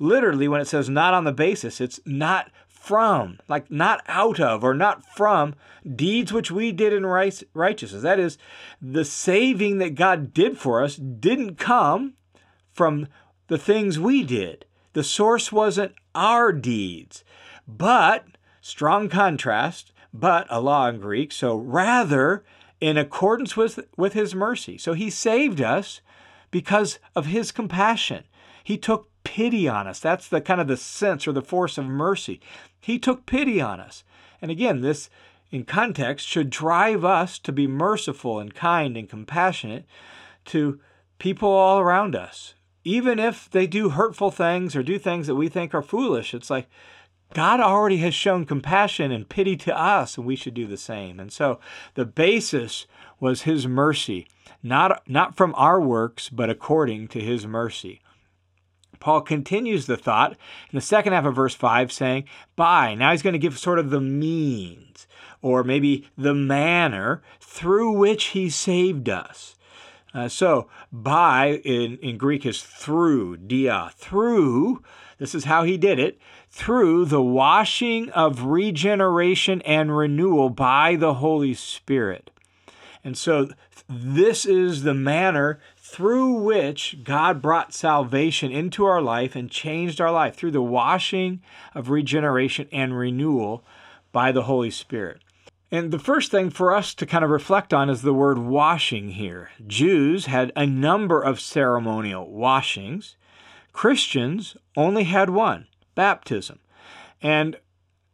Literally, 0.00 0.48
when 0.48 0.60
it 0.60 0.66
says 0.66 0.90
not 0.90 1.14
on 1.14 1.22
the 1.22 1.32
basis, 1.32 1.80
it's 1.80 2.00
not 2.04 2.50
from, 2.80 3.38
like 3.46 3.70
not 3.70 4.02
out 4.08 4.40
of 4.40 4.64
or 4.64 4.72
not 4.72 5.04
from 5.14 5.54
deeds 5.94 6.32
which 6.32 6.50
we 6.50 6.72
did 6.72 6.94
in 6.94 7.04
right, 7.04 7.42
righteousness. 7.52 8.02
That 8.02 8.18
is, 8.18 8.38
the 8.80 9.04
saving 9.04 9.78
that 9.78 9.94
God 9.94 10.32
did 10.32 10.56
for 10.56 10.82
us 10.82 10.96
didn't 10.96 11.56
come 11.56 12.14
from 12.72 13.06
the 13.48 13.58
things 13.58 14.00
we 14.00 14.24
did. 14.24 14.64
The 14.94 15.04
source 15.04 15.52
wasn't 15.52 15.94
our 16.14 16.52
deeds, 16.52 17.22
but, 17.68 18.24
strong 18.62 19.10
contrast, 19.10 19.92
but 20.12 20.50
alla 20.50 20.88
in 20.88 21.00
Greek, 21.00 21.32
so 21.32 21.54
rather 21.54 22.42
in 22.80 22.96
accordance 22.96 23.58
with, 23.58 23.80
with 23.96 24.14
his 24.14 24.34
mercy. 24.34 24.78
So 24.78 24.94
he 24.94 25.10
saved 25.10 25.60
us 25.60 26.00
because 26.50 26.98
of 27.14 27.26
his 27.26 27.52
compassion. 27.52 28.24
He 28.64 28.78
took 28.78 29.10
pity 29.22 29.68
on 29.68 29.86
us. 29.86 30.00
That's 30.00 30.28
the 30.28 30.40
kind 30.40 30.60
of 30.60 30.66
the 30.66 30.76
sense 30.76 31.28
or 31.28 31.32
the 31.32 31.42
force 31.42 31.78
of 31.78 31.84
mercy. 31.84 32.40
He 32.80 32.98
took 32.98 33.26
pity 33.26 33.60
on 33.60 33.80
us. 33.80 34.04
And 34.40 34.50
again, 34.50 34.80
this 34.80 35.10
in 35.50 35.64
context 35.64 36.26
should 36.26 36.50
drive 36.50 37.04
us 37.04 37.38
to 37.40 37.52
be 37.52 37.66
merciful 37.66 38.38
and 38.38 38.54
kind 38.54 38.96
and 38.96 39.08
compassionate 39.08 39.84
to 40.46 40.80
people 41.18 41.48
all 41.48 41.78
around 41.78 42.14
us. 42.14 42.54
Even 42.82 43.18
if 43.18 43.50
they 43.50 43.66
do 43.66 43.90
hurtful 43.90 44.30
things 44.30 44.74
or 44.74 44.82
do 44.82 44.98
things 44.98 45.26
that 45.26 45.34
we 45.34 45.48
think 45.48 45.74
are 45.74 45.82
foolish, 45.82 46.32
it's 46.32 46.50
like 46.50 46.68
God 47.34 47.60
already 47.60 47.98
has 47.98 48.14
shown 48.14 48.44
compassion 48.46 49.12
and 49.12 49.28
pity 49.28 49.56
to 49.58 49.78
us, 49.78 50.16
and 50.16 50.26
we 50.26 50.34
should 50.34 50.54
do 50.54 50.66
the 50.66 50.76
same. 50.76 51.20
And 51.20 51.32
so 51.32 51.60
the 51.94 52.04
basis 52.04 52.86
was 53.20 53.42
His 53.42 53.66
mercy, 53.66 54.26
not, 54.62 55.02
not 55.08 55.36
from 55.36 55.54
our 55.56 55.80
works, 55.80 56.28
but 56.28 56.50
according 56.50 57.08
to 57.08 57.20
His 57.20 57.46
mercy. 57.46 58.00
Paul 59.00 59.22
continues 59.22 59.86
the 59.86 59.96
thought 59.96 60.32
in 60.32 60.76
the 60.76 60.80
second 60.80 61.14
half 61.14 61.24
of 61.24 61.34
verse 61.34 61.54
5, 61.54 61.90
saying, 61.90 62.24
By. 62.54 62.94
Now 62.94 63.10
he's 63.10 63.22
going 63.22 63.32
to 63.32 63.38
give 63.38 63.58
sort 63.58 63.78
of 63.78 63.90
the 63.90 64.00
means, 64.00 65.06
or 65.42 65.64
maybe 65.64 66.08
the 66.16 66.34
manner 66.34 67.22
through 67.40 67.92
which 67.92 68.26
he 68.26 68.50
saved 68.50 69.08
us. 69.08 69.56
Uh, 70.12 70.28
so, 70.28 70.68
by 70.92 71.60
in, 71.64 71.96
in 71.98 72.18
Greek 72.18 72.44
is 72.44 72.62
through, 72.62 73.36
dia, 73.36 73.92
through, 73.94 74.82
this 75.18 75.34
is 75.34 75.44
how 75.44 75.62
he 75.62 75.76
did 75.76 76.00
it, 76.00 76.18
through 76.50 77.04
the 77.04 77.22
washing 77.22 78.10
of 78.10 78.42
regeneration 78.42 79.62
and 79.62 79.96
renewal 79.96 80.50
by 80.50 80.96
the 80.96 81.14
Holy 81.14 81.54
Spirit. 81.54 82.30
And 83.04 83.16
so, 83.16 83.50
this 83.88 84.44
is 84.44 84.82
the 84.82 84.94
manner 84.94 85.60
through 85.90 86.34
which 86.34 86.98
God 87.02 87.42
brought 87.42 87.74
salvation 87.74 88.52
into 88.52 88.84
our 88.84 89.02
life 89.02 89.34
and 89.34 89.50
changed 89.50 90.00
our 90.00 90.12
life 90.12 90.36
through 90.36 90.52
the 90.52 90.62
washing 90.62 91.42
of 91.74 91.90
regeneration 91.90 92.68
and 92.70 92.96
renewal 92.96 93.64
by 94.12 94.30
the 94.30 94.44
Holy 94.44 94.70
Spirit. 94.70 95.20
And 95.72 95.90
the 95.90 95.98
first 95.98 96.30
thing 96.30 96.50
for 96.50 96.72
us 96.72 96.94
to 96.94 97.06
kind 97.06 97.24
of 97.24 97.30
reflect 97.30 97.74
on 97.74 97.90
is 97.90 98.02
the 98.02 98.14
word 98.14 98.38
washing 98.38 99.10
here. 99.10 99.50
Jews 99.66 100.26
had 100.26 100.52
a 100.54 100.64
number 100.64 101.20
of 101.20 101.40
ceremonial 101.40 102.30
washings. 102.30 103.16
Christians 103.72 104.56
only 104.76 105.04
had 105.04 105.30
one 105.30 105.66
baptism. 105.96 106.60
And 107.20 107.56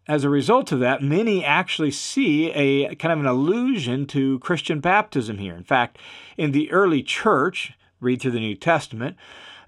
as 0.09 0.23
a 0.23 0.31
result 0.31 0.71
of 0.73 0.81
that, 0.81 1.03
many 1.03 1.45
actually 1.45 1.91
see 1.91 2.51
a 2.53 2.95
kind 2.95 3.13
of 3.13 3.21
an 3.21 3.27
allusion 3.27 4.07
to 4.07 4.39
Christian 4.39 4.81
baptism 4.81 5.39
here. 5.39 5.55
In 5.55 5.65
fact, 5.65 5.99
in 6.37 6.53
the 6.53 6.71
early 6.71 7.03
church, 7.03 7.73
read 8.01 8.21
through 8.21 8.33
the 8.33 8.41
New 8.41 8.55
Testament, 8.55 9.17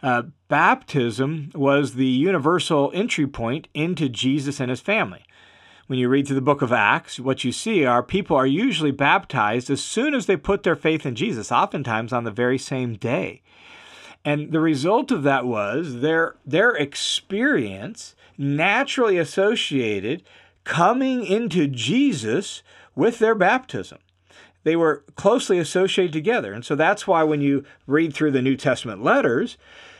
uh, 0.03 0.23
baptism 0.47 1.51
was 1.55 1.95
the 1.95 2.07
universal 2.07 2.93
entry 2.95 3.27
point 3.27 3.67
into 3.75 4.09
Jesus 4.09 4.61
and 4.61 4.71
his 4.71 4.81
family. 4.81 5.25
When 5.89 5.99
you 5.99 6.09
read 6.09 6.27
through 6.27 6.37
the 6.37 6.43
book 6.43 6.63
of 6.63 6.71
Acts, 6.71 7.19
what 7.19 7.43
you 7.45 7.51
see 7.51 7.85
are 7.85 8.03
people 8.03 8.37
are 8.37 8.47
usually 8.47 8.91
baptized 8.91 9.71
as 9.71 9.83
soon 9.83 10.15
as 10.15 10.27
they 10.27 10.37
put 10.37 10.63
their 10.63 10.77
faith 10.77 11.05
in 11.05 11.15
Jesus, 11.15 11.51
oftentimes 11.51 12.13
on 12.13 12.25
the 12.25 12.31
very 12.31 12.59
same 12.59 12.95
day. 12.95 13.43
And 14.25 14.53
the 14.53 14.61
result 14.61 15.11
of 15.11 15.23
that 15.23 15.47
was 15.47 16.01
their, 16.01 16.37
their 16.45 16.73
experience 16.73 18.15
naturally 18.39 19.19
associated 19.19 20.23
coming 20.65 21.25
into 21.25 21.67
Jesus 21.67 22.63
with 22.95 23.19
their 23.19 23.35
baptism. 23.35 23.99
They 24.65 24.77
were 24.77 25.05
closely 25.17 25.59
associated 25.59 26.13
together. 26.13 26.53
And 26.53 26.65
so 26.65 26.75
that's 26.75 27.07
why 27.07 27.23
when 27.23 27.41
you 27.41 27.65
read 27.87 28.15
through 28.15 28.33
the 28.33 28.43
New 28.43 28.57
Testament 28.57 29.03
letters, 29.03 29.57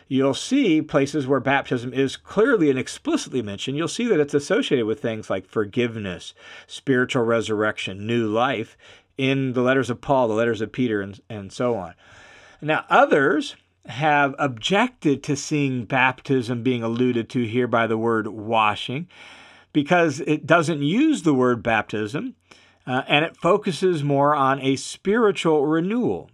you'll 0.09 0.35
see 0.35 0.83
places 0.83 1.27
where 1.27 1.41
baptism 1.41 1.93
is 1.93 2.17
clearly 2.17 2.71
and 2.71 2.79
explicitly 2.79 3.41
mentioned. 3.41 3.77
You'll 3.77 3.89
see 3.89 4.07
that 4.07 4.21
it's 4.21 4.35
associated 4.35 4.87
with 4.87 5.01
things 5.01 5.31
like 5.31 5.47
forgiveness, 5.47 6.35
spiritual 6.67 7.23
resurrection, 7.23 8.07
new 8.07 8.27
life 8.27 8.77
in 9.17 9.53
the 9.53 9.63
letters 9.63 9.91
of 9.91 10.01
Paul, 10.01 10.29
the 10.29 10.35
letters 10.35 10.61
of 10.61 10.73
Peter, 10.73 11.01
and, 11.01 11.21
and 11.29 11.53
so 11.53 11.75
on. 11.77 11.95
Now, 12.61 12.85
others 12.89 13.57
have 13.89 14.35
objected 14.39 15.23
to 15.25 15.37
seeing 15.37 15.85
baptism 15.85 16.63
being 16.63 16.83
alluded 16.83 17.29
to 17.31 17.45
here 17.45 17.67
by 17.67 17.87
the 17.87 17.99
word 17.99 18.27
washing 18.29 19.09
because 19.73 20.21
it 20.21 20.47
doesn't 20.47 20.83
use 20.83 21.23
the 21.23 21.35
word 21.35 21.63
baptism 21.63 22.35
uh, 22.87 23.03
and 23.07 23.25
it 23.25 23.37
focuses 23.37 24.03
more 24.03 24.35
on 24.35 24.61
a 24.61 24.77
spiritual 24.77 25.67
renewal. 25.67 26.31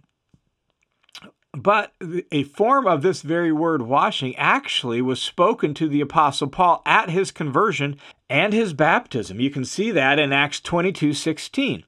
But 1.53 1.93
a 2.31 2.43
form 2.43 2.85
of 2.85 3.01
this 3.01 3.21
very 3.21 3.51
word 3.51 3.81
washing 3.81 4.35
actually 4.35 5.01
was 5.01 5.21
spoken 5.21 5.73
to 5.75 5.87
the 5.87 6.01
Apostle 6.01 6.49
Paul 6.49 6.81
at 6.85 7.09
his 7.09 7.31
conversion 7.31 7.97
and 8.29 8.51
his 8.51 8.73
baptism. 8.73 9.39
You 9.39 9.49
can 9.49 9.63
see 9.63 9.91
that 9.91 10.19
in 10.19 10.33
Acts 10.33 10.59
22 10.59 11.13
16. 11.13 11.83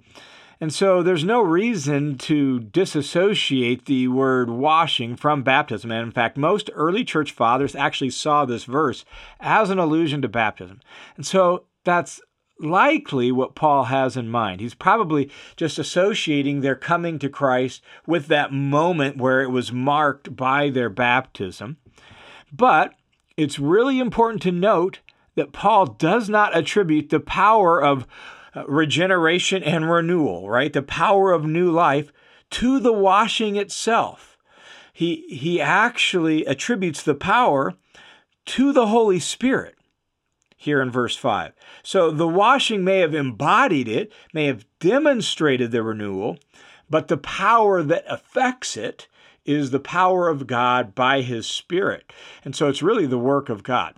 And 0.60 0.74
so 0.74 1.04
there's 1.04 1.24
no 1.24 1.42
reason 1.42 2.18
to 2.20 2.60
disassociate 2.60 3.86
the 3.86 4.08
word 4.08 4.50
washing 4.50 5.16
from 5.16 5.44
baptism. 5.44 5.92
And 5.92 6.04
in 6.04 6.12
fact, 6.12 6.38
most 6.38 6.70
early 6.74 7.04
church 7.04 7.32
fathers 7.32 7.76
actually 7.76 8.10
saw 8.10 8.46
this 8.46 8.64
verse 8.64 9.06
as 9.40 9.70
an 9.70 9.80
allusion 9.80 10.22
to 10.24 10.28
baptism. 10.28 10.80
And 11.16 11.26
so 11.26 11.66
that's 11.84 12.20
likely 12.60 13.32
what 13.32 13.56
Paul 13.56 13.86
has 13.86 14.18
in 14.18 14.30
mind. 14.30 14.62
He's 14.62 14.74
probably 14.74 15.30
just 15.56 15.78
associating 15.78 16.62
their 16.62 16.76
coming 16.76 17.20
to 17.20 17.30
Christ 17.30 17.84
with 18.08 18.28
that 18.28 18.52
moment 18.52 19.18
where 19.18 19.42
it 19.42 19.52
was 19.52 19.72
marked 19.72 20.36
by 20.36 20.70
their 20.70 20.90
baptism. 20.90 21.78
But 22.52 22.94
it's 23.36 23.60
really 23.60 24.00
important 24.00 24.42
to 24.44 24.52
note 24.52 25.02
that 25.36 25.52
Paul 25.52 25.86
does 25.86 26.30
not 26.30 26.58
attribute 26.58 27.10
the 27.10 27.20
power 27.20 27.82
of 27.82 28.08
Uh, 28.58 28.64
regeneration 28.68 29.62
and 29.62 29.92
renewal, 29.92 30.50
right? 30.50 30.74
The 30.74 30.82
power 30.82 31.32
of 31.32 31.46
new 31.46 31.70
life 31.70 32.12
to 32.50 32.80
the 32.80 32.94
washing 32.94 33.56
itself. 33.56 34.38
He, 34.92 35.26
he 35.30 35.62
actually 35.62 36.46
attributes 36.48 37.04
the 37.04 37.14
power 37.14 37.76
to 38.46 38.74
the 38.74 38.88
Holy 38.88 39.20
Spirit 39.20 39.76
here 40.56 40.82
in 40.82 40.90
verse 40.90 41.16
5. 41.16 41.52
So 41.84 42.10
the 42.10 42.28
washing 42.28 42.84
may 42.84 43.00
have 43.00 43.14
embodied 43.14 43.88
it, 43.88 44.12
may 44.34 44.46
have 44.46 44.66
demonstrated 44.80 45.72
the 45.72 45.84
renewal, 45.84 46.40
but 46.90 47.10
the 47.10 47.18
power 47.18 47.84
that 47.84 48.06
affects 48.08 48.76
it 48.76 49.08
is 49.46 49.70
the 49.70 49.80
power 49.80 50.30
of 50.30 50.48
God 50.48 50.96
by 50.96 51.22
his 51.22 51.46
Spirit. 51.46 52.12
And 52.44 52.56
so 52.56 52.70
it's 52.70 52.82
really 52.82 53.06
the 53.06 53.20
work 53.20 53.50
of 53.50 53.62
God. 53.62 53.94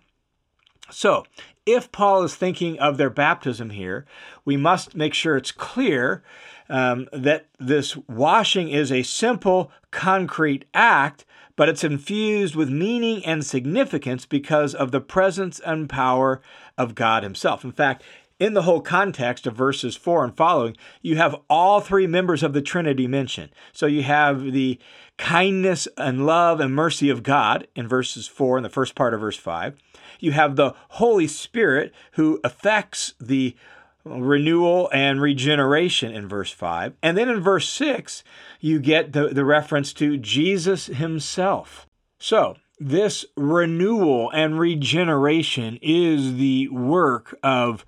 So, 0.92 1.25
if 1.74 1.92
Paul 1.92 2.24
is 2.24 2.36
thinking 2.36 2.80
of 2.80 2.98
their 2.98 3.10
baptism 3.10 3.70
here, 3.70 4.06
we 4.44 4.58
must 4.58 4.96
make 4.96 5.14
sure 5.14 5.38
it's 5.38 5.52
clear 5.52 6.24
um, 6.70 7.08
that 7.12 7.48
this 7.60 7.96
washing 8.08 8.70
is 8.70 8.92
a 8.92 9.04
simple, 9.04 9.72
concrete 9.92 10.66
act, 10.74 11.26
but 11.56 11.70
it's 11.70 11.84
infused 11.84 12.56
with 12.56 12.70
meaning 12.70 13.24
and 13.26 13.46
significance 13.46 14.26
because 14.26 14.74
of 14.74 14.92
the 14.92 15.02
presence 15.02 15.60
and 15.60 15.90
power 15.90 16.42
of 16.78 16.96
God 16.96 17.24
Himself. 17.24 17.64
In 17.64 17.72
fact, 17.72 18.04
in 18.39 18.53
the 18.53 18.63
whole 18.63 18.81
context 18.81 19.46
of 19.46 19.55
verses 19.55 19.96
4 19.96 20.24
and 20.24 20.38
following, 20.38 20.75
you 21.01 21.17
have 21.17 21.36
all 21.50 21.81
three 21.81 22.08
members 22.08 22.41
of 22.41 22.53
the 22.53 22.62
Trinity 22.62 23.08
mentioned. 23.08 23.51
So 23.74 23.86
you 23.86 24.03
have 24.03 24.51
the 24.51 24.79
kindness 25.17 25.88
and 25.98 26.25
love 26.25 26.60
and 26.60 26.74
mercy 26.74 27.10
of 27.10 27.24
God 27.24 27.67
in 27.75 27.88
verses 27.88 28.27
4 28.27 28.58
and 28.58 28.65
the 28.65 28.69
first 28.69 28.96
part 28.96 29.13
of 29.13 29.19
verse 29.19 29.38
5 29.38 29.75
you 30.19 30.34
have 30.34 30.55
the 30.55 30.74
Holy 30.89 31.27
Spirit 31.27 31.93
who 32.13 32.39
affects 32.43 33.13
the 33.19 33.55
renewal 34.03 34.89
and 34.93 35.22
regeneration 35.22 36.13
in 36.13 36.27
verse 36.27 36.51
5. 36.51 36.93
And 37.01 37.17
then 37.17 37.29
in 37.29 37.41
verse 37.41 37.67
6, 37.69 38.24
you 38.60 38.79
get 38.79 39.13
the, 39.13 39.29
the 39.29 39.46
reference 39.46 39.93
to 39.93 40.17
Jesus 40.17 40.88
himself. 40.88 41.88
So, 42.17 42.58
this 42.79 43.25
renewal 43.36 44.29
and 44.31 44.58
regeneration 44.58 45.79
is 45.81 46.36
the 46.36 46.69
work 46.69 47.38
of 47.43 47.86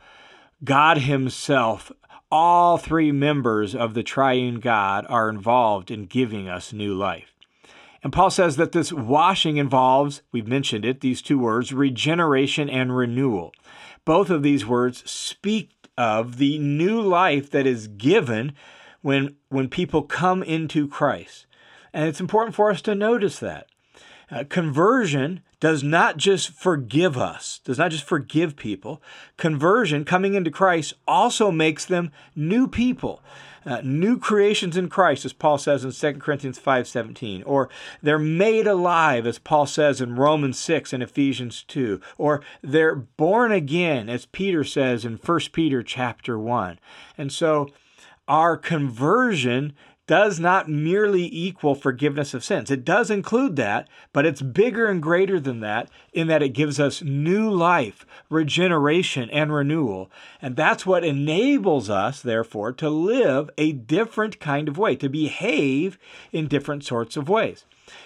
God 0.63 0.99
Himself. 0.99 1.91
All 2.31 2.77
three 2.77 3.11
members 3.11 3.75
of 3.75 3.93
the 3.93 4.03
triune 4.03 4.59
God 4.59 5.05
are 5.09 5.29
involved 5.29 5.91
in 5.91 6.05
giving 6.05 6.47
us 6.47 6.71
new 6.71 6.93
life. 6.93 7.33
And 8.03 8.13
Paul 8.13 8.31
says 8.31 8.55
that 8.55 8.71
this 8.71 8.91
washing 8.91 9.57
involves, 9.57 10.21
we've 10.31 10.47
mentioned 10.47 10.85
it, 10.85 11.01
these 11.01 11.21
two 11.21 11.37
words, 11.37 11.73
regeneration 11.73 12.69
and 12.69 12.95
renewal. 12.95 13.51
Both 14.05 14.29
of 14.29 14.43
these 14.43 14.65
words 14.65 15.09
speak 15.09 15.71
of 15.97 16.37
the 16.37 16.57
new 16.57 17.01
life 17.01 17.51
that 17.51 17.67
is 17.67 17.87
given 17.87 18.53
when, 19.01 19.35
when 19.49 19.69
people 19.69 20.03
come 20.03 20.41
into 20.41 20.87
Christ. 20.87 21.45
And 21.93 22.07
it's 22.07 22.21
important 22.21 22.55
for 22.55 22.71
us 22.71 22.81
to 22.83 22.95
notice 22.95 23.39
that. 23.39 23.67
Uh, 24.31 24.43
conversion 24.47 25.41
does 25.59 25.83
not 25.83 26.17
just 26.17 26.51
forgive 26.51 27.17
us, 27.17 27.59
does 27.63 27.77
not 27.77 27.91
just 27.91 28.03
forgive 28.03 28.55
people. 28.55 29.01
Conversion, 29.37 30.05
coming 30.05 30.33
into 30.33 30.49
Christ, 30.49 30.93
also 31.07 31.51
makes 31.51 31.85
them 31.85 32.11
new 32.35 32.67
people 32.67 33.21
uh, 33.65 33.81
new 33.83 34.17
creations 34.17 34.75
in 34.75 34.89
Christ, 34.89 35.25
as 35.25 35.33
Paul 35.33 35.57
says 35.57 35.83
in 35.83 35.91
2 35.91 36.19
Corinthians 36.19 36.59
5.17, 36.59 37.43
or 37.45 37.69
they're 38.01 38.19
made 38.19 38.67
alive, 38.67 39.27
as 39.27 39.37
Paul 39.37 39.65
says 39.65 40.01
in 40.01 40.15
Romans 40.15 40.57
6 40.59 40.93
and 40.93 41.03
Ephesians 41.03 41.63
2, 41.67 42.01
or 42.17 42.41
they're 42.61 42.95
born 42.95 43.51
again, 43.51 44.09
as 44.09 44.25
Peter 44.25 44.63
says 44.63 45.05
in 45.05 45.17
1 45.17 45.39
Peter 45.51 45.83
chapter 45.83 46.39
1. 46.39 46.79
And 47.17 47.31
so 47.31 47.69
our 48.27 48.57
conversion 48.57 49.73
does 50.11 50.41
not 50.41 50.67
merely 50.67 51.33
equal 51.33 51.73
forgiveness 51.73 52.33
of 52.33 52.43
sins. 52.43 52.69
It 52.69 52.83
does 52.83 53.09
include 53.09 53.55
that, 53.55 53.87
but 54.11 54.25
it's 54.25 54.41
bigger 54.41 54.87
and 54.87 55.01
greater 55.01 55.39
than 55.39 55.61
that 55.61 55.89
in 56.11 56.27
that 56.27 56.43
it 56.43 56.49
gives 56.49 56.81
us 56.81 57.01
new 57.01 57.49
life, 57.49 58.05
regeneration, 58.29 59.29
and 59.29 59.53
renewal. 59.53 60.11
And 60.41 60.57
that's 60.57 60.85
what 60.85 61.05
enables 61.05 61.89
us, 61.89 62.21
therefore, 62.21 62.73
to 62.73 62.89
live 62.89 63.51
a 63.57 63.71
different 63.71 64.41
kind 64.41 64.67
of 64.67 64.77
way, 64.77 64.97
to 64.97 65.07
behave 65.07 65.97
in 66.33 66.49
different 66.49 66.83
sorts 66.83 67.15
of 67.15 67.29
ways. 67.29 67.63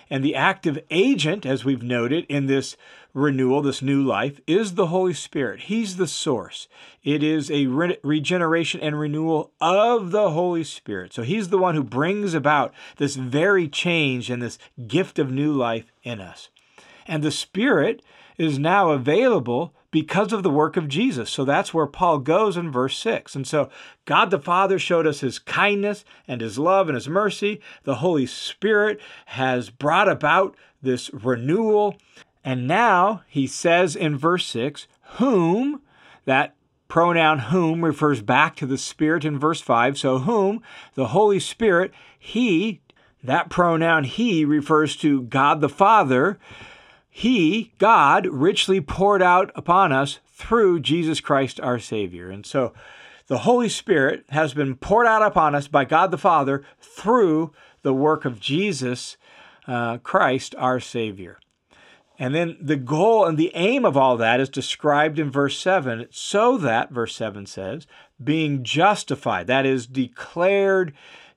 And 0.09 0.23
the 0.23 0.35
active 0.35 0.79
agent, 0.89 1.45
as 1.45 1.65
we've 1.65 1.83
noted 1.83 2.25
in 2.29 2.45
this 2.45 2.77
renewal, 3.13 3.61
this 3.61 3.81
new 3.81 4.03
life, 4.03 4.39
is 4.45 4.75
the 4.75 4.87
Holy 4.87 5.13
Spirit. 5.13 5.61
He's 5.61 5.97
the 5.97 6.07
source. 6.07 6.67
It 7.03 7.23
is 7.23 7.49
a 7.49 7.67
re- 7.67 7.97
regeneration 8.03 8.81
and 8.81 8.99
renewal 8.99 9.51
of 9.61 10.11
the 10.11 10.31
Holy 10.31 10.63
Spirit. 10.63 11.13
So 11.13 11.23
He's 11.23 11.49
the 11.49 11.57
one 11.57 11.75
who 11.75 11.83
brings 11.83 12.33
about 12.33 12.73
this 12.97 13.15
very 13.15 13.67
change 13.67 14.29
and 14.29 14.41
this 14.41 14.59
gift 14.87 15.17
of 15.17 15.31
new 15.31 15.53
life 15.53 15.85
in 16.03 16.19
us. 16.19 16.49
And 17.07 17.23
the 17.23 17.31
Spirit 17.31 18.01
is 18.37 18.59
now 18.59 18.91
available 18.91 19.73
because 19.95 20.33
of 20.33 20.43
the 20.43 20.49
work 20.49 20.75
of 20.75 20.89
Jesus. 20.89 21.29
So 21.29 21.45
that's 21.45 21.73
where 21.73 21.87
Paul 21.87 22.17
goes 22.17 22.57
in 22.57 22.69
verse 22.69 22.97
6. 22.97 23.33
And 23.33 23.47
so 23.47 23.69
God 24.03 24.29
the 24.29 24.39
Father 24.39 24.77
showed 24.77 25.07
us 25.07 25.21
his 25.21 25.39
kindness 25.39 26.03
and 26.27 26.41
his 26.41 26.59
love 26.59 26.89
and 26.89 26.95
his 26.95 27.07
mercy. 27.07 27.61
The 27.85 27.95
Holy 27.95 28.25
Spirit 28.25 28.99
has 29.27 29.69
brought 29.69 30.09
about 30.09 30.57
this 30.81 31.13
renewal. 31.13 31.95
And 32.43 32.67
now 32.67 33.21
he 33.29 33.47
says 33.47 33.95
in 33.95 34.17
verse 34.17 34.45
6, 34.47 34.85
whom, 35.17 35.81
that 36.25 36.55
pronoun 36.89 37.39
whom 37.39 37.85
refers 37.85 38.21
back 38.21 38.57
to 38.57 38.65
the 38.65 38.77
Spirit 38.77 39.23
in 39.23 39.39
verse 39.39 39.61
5. 39.61 39.97
So, 39.97 40.19
whom, 40.19 40.61
the 40.95 41.07
Holy 41.07 41.39
Spirit, 41.39 41.93
he, 42.19 42.81
that 43.23 43.49
pronoun 43.49 44.03
he 44.03 44.43
refers 44.43 44.97
to 44.97 45.21
God 45.21 45.61
the 45.61 45.69
Father. 45.69 46.37
He, 47.17 47.71
God, 47.77 48.27
richly 48.27 48.81
poured 48.81 49.21
out 49.21 49.49
upon 49.55 49.93
us 49.93 50.19
through 50.27 50.81
Jesus 50.81 51.21
Christ 51.21 51.61
our 51.61 51.79
Savior. 51.79 52.29
And 52.29 52.45
so 52.45 52.73
the 53.27 53.37
Holy 53.37 53.69
Spirit 53.69 54.25
has 54.31 54.53
been 54.53 54.75
poured 54.75 55.07
out 55.07 55.23
upon 55.23 55.55
us 55.55 55.69
by 55.69 55.85
God 55.85 56.11
the 56.11 56.17
Father 56.17 56.65
through 56.77 57.53
the 57.83 57.93
work 57.93 58.25
of 58.25 58.41
Jesus 58.41 59.15
uh, 59.65 59.99
Christ 59.99 60.55
our 60.57 60.81
Savior. 60.81 61.39
And 62.19 62.35
then 62.35 62.57
the 62.59 62.75
goal 62.75 63.23
and 63.23 63.37
the 63.37 63.51
aim 63.55 63.85
of 63.85 63.95
all 63.95 64.17
that 64.17 64.41
is 64.41 64.49
described 64.49 65.17
in 65.17 65.31
verse 65.31 65.57
7 65.57 66.07
so 66.11 66.57
that, 66.57 66.91
verse 66.91 67.15
7 67.15 67.45
says, 67.45 67.87
being 68.21 68.61
justified, 68.61 69.47
that 69.47 69.65
is, 69.65 69.87
declared 69.87 70.93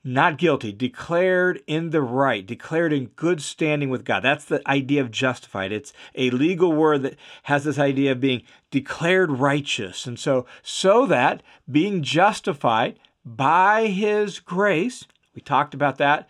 not 0.09 0.39
guilty, 0.39 0.73
declared 0.73 1.63
in 1.67 1.91
the 1.91 2.03
right, 2.03 2.47
declared 2.47 2.93
in 2.93 3.07
good 3.07 3.43
standing 3.43 3.91
with 3.91 4.05
God. 4.05 4.25
That's 4.25 4.45
the 4.45 4.67
idea 4.69 5.01
of 5.03 5.11
justified. 5.11 5.71
It's 5.71 5.93
a 6.15 6.31
legal 6.31 6.73
word 6.73 7.03
that 7.03 7.17
has 7.45 7.65
this 7.65 7.79
idea 7.79 8.13
of 8.13 8.21
being 8.21 8.43
declared 8.71 9.31
righteous. 9.31 10.07
And 10.07 10.19
so, 10.19 10.47
so 10.63 11.07
that 11.07 11.43
being 11.71 12.03
justified 12.03 12.99
by 13.25 13.87
His 13.87 14.41
grace, 14.41 15.05
we 15.35 15.43
talked 15.43 15.75
about 15.75 15.99
that 15.99 16.29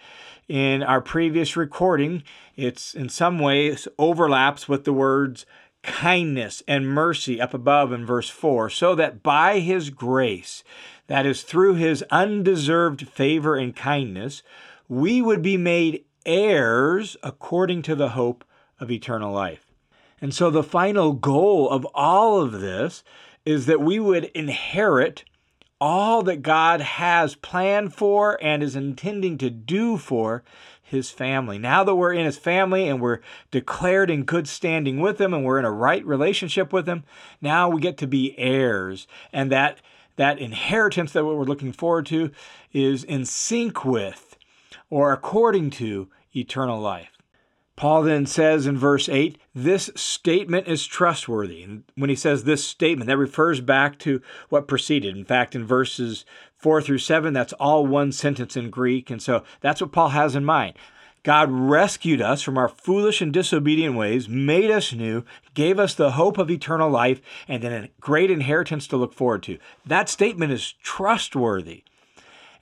in 0.49 0.83
our 0.83 1.01
previous 1.01 1.57
recording. 1.57 2.25
It's 2.57 2.95
in 2.95 3.09
some 3.09 3.39
ways 3.39 3.87
overlaps 3.99 4.69
with 4.69 4.85
the 4.85 4.93
words 4.93 5.47
kindness 5.83 6.63
and 6.67 6.89
mercy 6.89 7.41
up 7.41 7.55
above 7.55 7.93
in 7.93 8.05
verse 8.05 8.29
4, 8.29 8.71
so 8.71 8.95
that 8.95 9.23
by 9.23 9.61
his 9.61 9.91
grace, 9.91 10.63
that 11.07 11.27
is, 11.27 11.43
through 11.43 11.75
his 11.75 12.03
undeserved 12.11 13.09
favor 13.09 13.57
and 13.57 13.75
kindness, 13.75 14.43
we 14.89 15.23
would 15.23 15.43
be 15.43 15.57
made 15.57 16.05
heirs 16.27 17.17
according 17.23 17.83
to 17.83 17.95
the 17.95 18.11
hope 18.11 18.45
of 18.81 18.91
eternal 18.91 19.33
life. 19.33 19.67
And 20.21 20.35
so 20.35 20.51
the 20.51 20.63
final 20.63 21.13
goal 21.13 21.69
of 21.71 21.87
all 21.95 22.41
of 22.41 22.61
this 22.61 23.05
is 23.45 23.67
that 23.67 23.81
we 23.81 23.99
would 23.99 24.25
inherit 24.27 25.25
all 25.81 26.23
that 26.25 26.43
God 26.43 26.81
has 26.81 27.35
planned 27.37 27.95
for 27.95 28.37
and 28.43 28.63
is 28.63 28.75
intending 28.75 29.39
to 29.39 29.49
do 29.49 29.97
for 29.97 30.43
his 30.89 31.11
family. 31.11 31.59
Now 31.59 31.85
that 31.85 31.95
we're 31.95 32.13
in 32.13 32.25
his 32.25 32.39
family 32.39 32.89
and 32.89 33.01
we're 33.01 33.21
declared 33.51 34.11
in 34.11 34.25
good 34.25 34.49
standing 34.49 35.01
with 35.01 35.21
him 35.21 35.35
and 35.35 35.45
we're 35.45 35.59
in 35.59 35.65
a 35.65 35.71
right 35.71 36.05
relationship 36.07 36.73
with 36.73 36.89
him, 36.89 37.05
now 37.41 37.69
we 37.69 37.81
get 37.81 37.99
to 37.99 38.07
be 38.07 38.39
heirs. 38.39 39.07
And 39.33 39.53
that 39.53 39.81
that 40.17 40.39
inheritance 40.41 41.13
that 41.13 41.25
we're 41.25 41.45
looking 41.45 41.73
forward 41.73 42.07
to 42.07 42.33
is 42.73 43.05
in 43.05 43.25
sync 43.25 43.85
with 43.85 44.37
or 44.91 45.13
according 45.13 45.71
to 45.71 46.09
eternal 46.35 46.81
life. 46.81 47.19
Paul 47.77 48.03
then 48.03 48.27
says 48.27 48.67
in 48.67 48.77
verse 48.77 49.09
8, 49.09 49.39
this 49.55 49.89
statement 49.95 50.67
is 50.67 50.85
trustworthy. 50.85 51.63
And 51.63 51.85
when 51.95 52.11
he 52.11 52.17
says 52.17 52.43
this 52.43 52.65
statement, 52.65 53.07
that 53.07 53.17
refers 53.17 53.61
back 53.61 54.01
to 54.01 54.21
what 54.49 54.67
preceded. 54.67 55.17
In 55.17 55.25
fact, 55.25 55.55
in 55.55 55.65
verses 55.65 56.25
4 56.59 56.83
through 56.83 56.99
7, 56.99 57.33
that's 57.33 57.53
all 57.55 57.87
one 57.87 58.13
sentence 58.13 58.57
in 58.57 58.71
Greek. 58.71 59.11
And 59.11 59.23
so 59.23 59.45
that's 59.61 59.81
what 59.81 59.93
Paul 59.93 60.11
has 60.11 60.35
in 60.37 60.45
mind. 60.45 60.75
God 61.23 61.51
rescued 61.51 62.21
us 62.21 62.43
from 62.43 62.57
our 62.57 62.69
foolish 62.69 63.21
and 63.21 63.33
disobedient 63.33 63.97
ways, 63.97 64.29
made 64.29 64.71
us 64.71 64.93
new, 64.93 65.25
gave 65.55 65.79
us 65.79 65.95
the 65.95 66.13
hope 66.13 66.39
of 66.39 66.51
eternal 66.51 66.91
life, 66.91 67.21
and 67.47 67.63
then 67.63 67.73
a 67.85 67.89
great 68.01 68.31
inheritance 68.31 68.87
to 68.89 68.97
look 68.97 69.13
forward 69.13 69.43
to. 69.45 69.59
That 69.85 70.09
statement 70.09 70.53
is 70.53 70.75
trustworthy. 70.83 71.85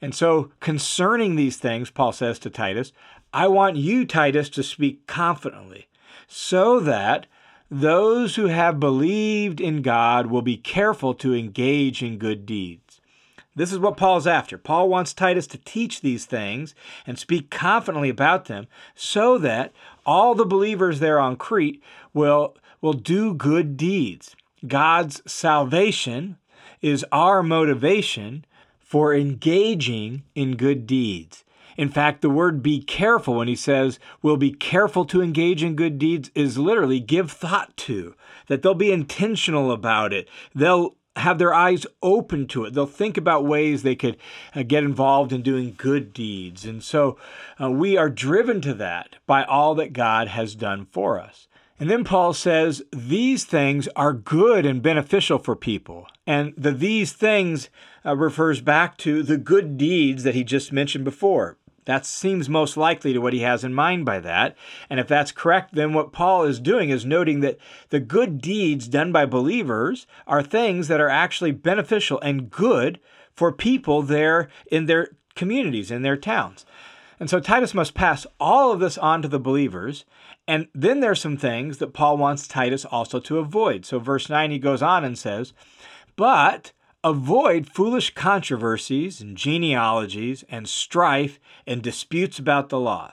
And 0.00 0.14
so, 0.14 0.50
concerning 0.60 1.36
these 1.36 1.56
things, 1.56 1.90
Paul 1.90 2.12
says 2.12 2.38
to 2.40 2.50
Titus, 2.50 2.92
I 3.32 3.48
want 3.48 3.76
you, 3.76 4.04
Titus, 4.04 4.48
to 4.50 4.62
speak 4.62 5.06
confidently, 5.06 5.88
so 6.26 6.80
that 6.80 7.26
those 7.70 8.36
who 8.36 8.46
have 8.46 8.80
believed 8.80 9.60
in 9.60 9.82
God 9.82 10.26
will 10.26 10.42
be 10.42 10.56
careful 10.56 11.14
to 11.14 11.34
engage 11.34 12.02
in 12.02 12.18
good 12.18 12.46
deeds. 12.46 13.00
This 13.56 13.72
is 13.72 13.78
what 13.78 13.96
Paul's 13.96 14.26
after. 14.26 14.58
Paul 14.58 14.90
wants 14.90 15.14
Titus 15.14 15.46
to 15.48 15.58
teach 15.58 16.02
these 16.02 16.26
things 16.26 16.74
and 17.06 17.18
speak 17.18 17.50
confidently 17.50 18.10
about 18.10 18.44
them 18.44 18.66
so 18.94 19.38
that 19.38 19.72
all 20.04 20.34
the 20.34 20.44
believers 20.44 21.00
there 21.00 21.18
on 21.18 21.36
Crete 21.36 21.82
will, 22.12 22.54
will 22.82 22.92
do 22.92 23.32
good 23.32 23.78
deeds. 23.78 24.36
God's 24.66 25.22
salvation 25.26 26.36
is 26.82 27.04
our 27.10 27.42
motivation 27.42 28.44
for 28.78 29.14
engaging 29.14 30.22
in 30.34 30.56
good 30.56 30.86
deeds. 30.86 31.42
In 31.76 31.88
fact, 31.88 32.22
the 32.22 32.30
word 32.30 32.62
be 32.62 32.80
careful, 32.80 33.36
when 33.36 33.48
he 33.48 33.56
says 33.56 33.98
we'll 34.22 34.36
be 34.36 34.52
careful 34.52 35.04
to 35.06 35.22
engage 35.22 35.62
in 35.62 35.76
good 35.76 35.98
deeds, 35.98 36.30
is 36.34 36.58
literally 36.58 37.00
give 37.00 37.30
thought 37.30 37.76
to, 37.78 38.14
that 38.48 38.62
they'll 38.62 38.74
be 38.74 38.92
intentional 38.92 39.70
about 39.70 40.12
it. 40.12 40.28
They'll 40.54 40.95
have 41.16 41.38
their 41.38 41.54
eyes 41.54 41.86
open 42.02 42.46
to 42.48 42.64
it. 42.64 42.74
They'll 42.74 42.86
think 42.86 43.16
about 43.16 43.44
ways 43.44 43.82
they 43.82 43.96
could 43.96 44.16
uh, 44.54 44.62
get 44.62 44.84
involved 44.84 45.32
in 45.32 45.42
doing 45.42 45.74
good 45.76 46.12
deeds. 46.12 46.64
And 46.64 46.82
so 46.82 47.18
uh, 47.60 47.70
we 47.70 47.96
are 47.96 48.10
driven 48.10 48.60
to 48.62 48.74
that 48.74 49.16
by 49.26 49.42
all 49.44 49.74
that 49.76 49.92
God 49.92 50.28
has 50.28 50.54
done 50.54 50.86
for 50.90 51.18
us. 51.18 51.48
And 51.78 51.90
then 51.90 52.04
Paul 52.04 52.32
says, 52.32 52.82
these 52.90 53.44
things 53.44 53.88
are 53.96 54.12
good 54.12 54.64
and 54.64 54.82
beneficial 54.82 55.38
for 55.38 55.54
people. 55.54 56.06
And 56.26 56.54
the 56.56 56.72
these 56.72 57.12
things 57.12 57.68
uh, 58.04 58.16
refers 58.16 58.60
back 58.60 58.96
to 58.98 59.22
the 59.22 59.36
good 59.36 59.76
deeds 59.76 60.22
that 60.22 60.34
he 60.34 60.42
just 60.42 60.72
mentioned 60.72 61.04
before. 61.04 61.58
That 61.86 62.04
seems 62.04 62.48
most 62.48 62.76
likely 62.76 63.12
to 63.12 63.20
what 63.20 63.32
he 63.32 63.40
has 63.40 63.64
in 63.64 63.72
mind 63.72 64.04
by 64.04 64.20
that. 64.20 64.56
And 64.90 65.00
if 65.00 65.08
that's 65.08 65.32
correct, 65.32 65.74
then 65.74 65.94
what 65.94 66.12
Paul 66.12 66.44
is 66.44 66.60
doing 66.60 66.90
is 66.90 67.06
noting 67.06 67.40
that 67.40 67.58
the 67.88 68.00
good 68.00 68.40
deeds 68.40 68.88
done 68.88 69.12
by 69.12 69.24
believers 69.24 70.06
are 70.26 70.42
things 70.42 70.88
that 70.88 71.00
are 71.00 71.08
actually 71.08 71.52
beneficial 71.52 72.20
and 72.20 72.50
good 72.50 73.00
for 73.32 73.52
people 73.52 74.02
there 74.02 74.48
in 74.70 74.86
their 74.86 75.10
communities, 75.36 75.90
in 75.90 76.02
their 76.02 76.16
towns. 76.16 76.66
And 77.20 77.30
so 77.30 77.40
Titus 77.40 77.72
must 77.72 77.94
pass 77.94 78.26
all 78.40 78.72
of 78.72 78.80
this 78.80 78.98
on 78.98 79.22
to 79.22 79.28
the 79.28 79.38
believers. 79.38 80.04
And 80.48 80.68
then 80.74 81.00
there's 81.00 81.20
some 81.20 81.36
things 81.36 81.78
that 81.78 81.92
Paul 81.92 82.16
wants 82.16 82.48
Titus 82.48 82.84
also 82.84 83.20
to 83.20 83.38
avoid. 83.38 83.86
So 83.86 83.98
verse 83.98 84.28
9, 84.28 84.50
he 84.50 84.58
goes 84.58 84.82
on 84.82 85.04
and 85.04 85.16
says, 85.16 85.52
But 86.16 86.72
avoid 87.06 87.68
foolish 87.68 88.12
controversies 88.14 89.20
and 89.20 89.36
genealogies 89.36 90.44
and 90.48 90.68
strife 90.68 91.38
and 91.64 91.80
disputes 91.80 92.36
about 92.40 92.68
the 92.68 92.80
law. 92.80 93.12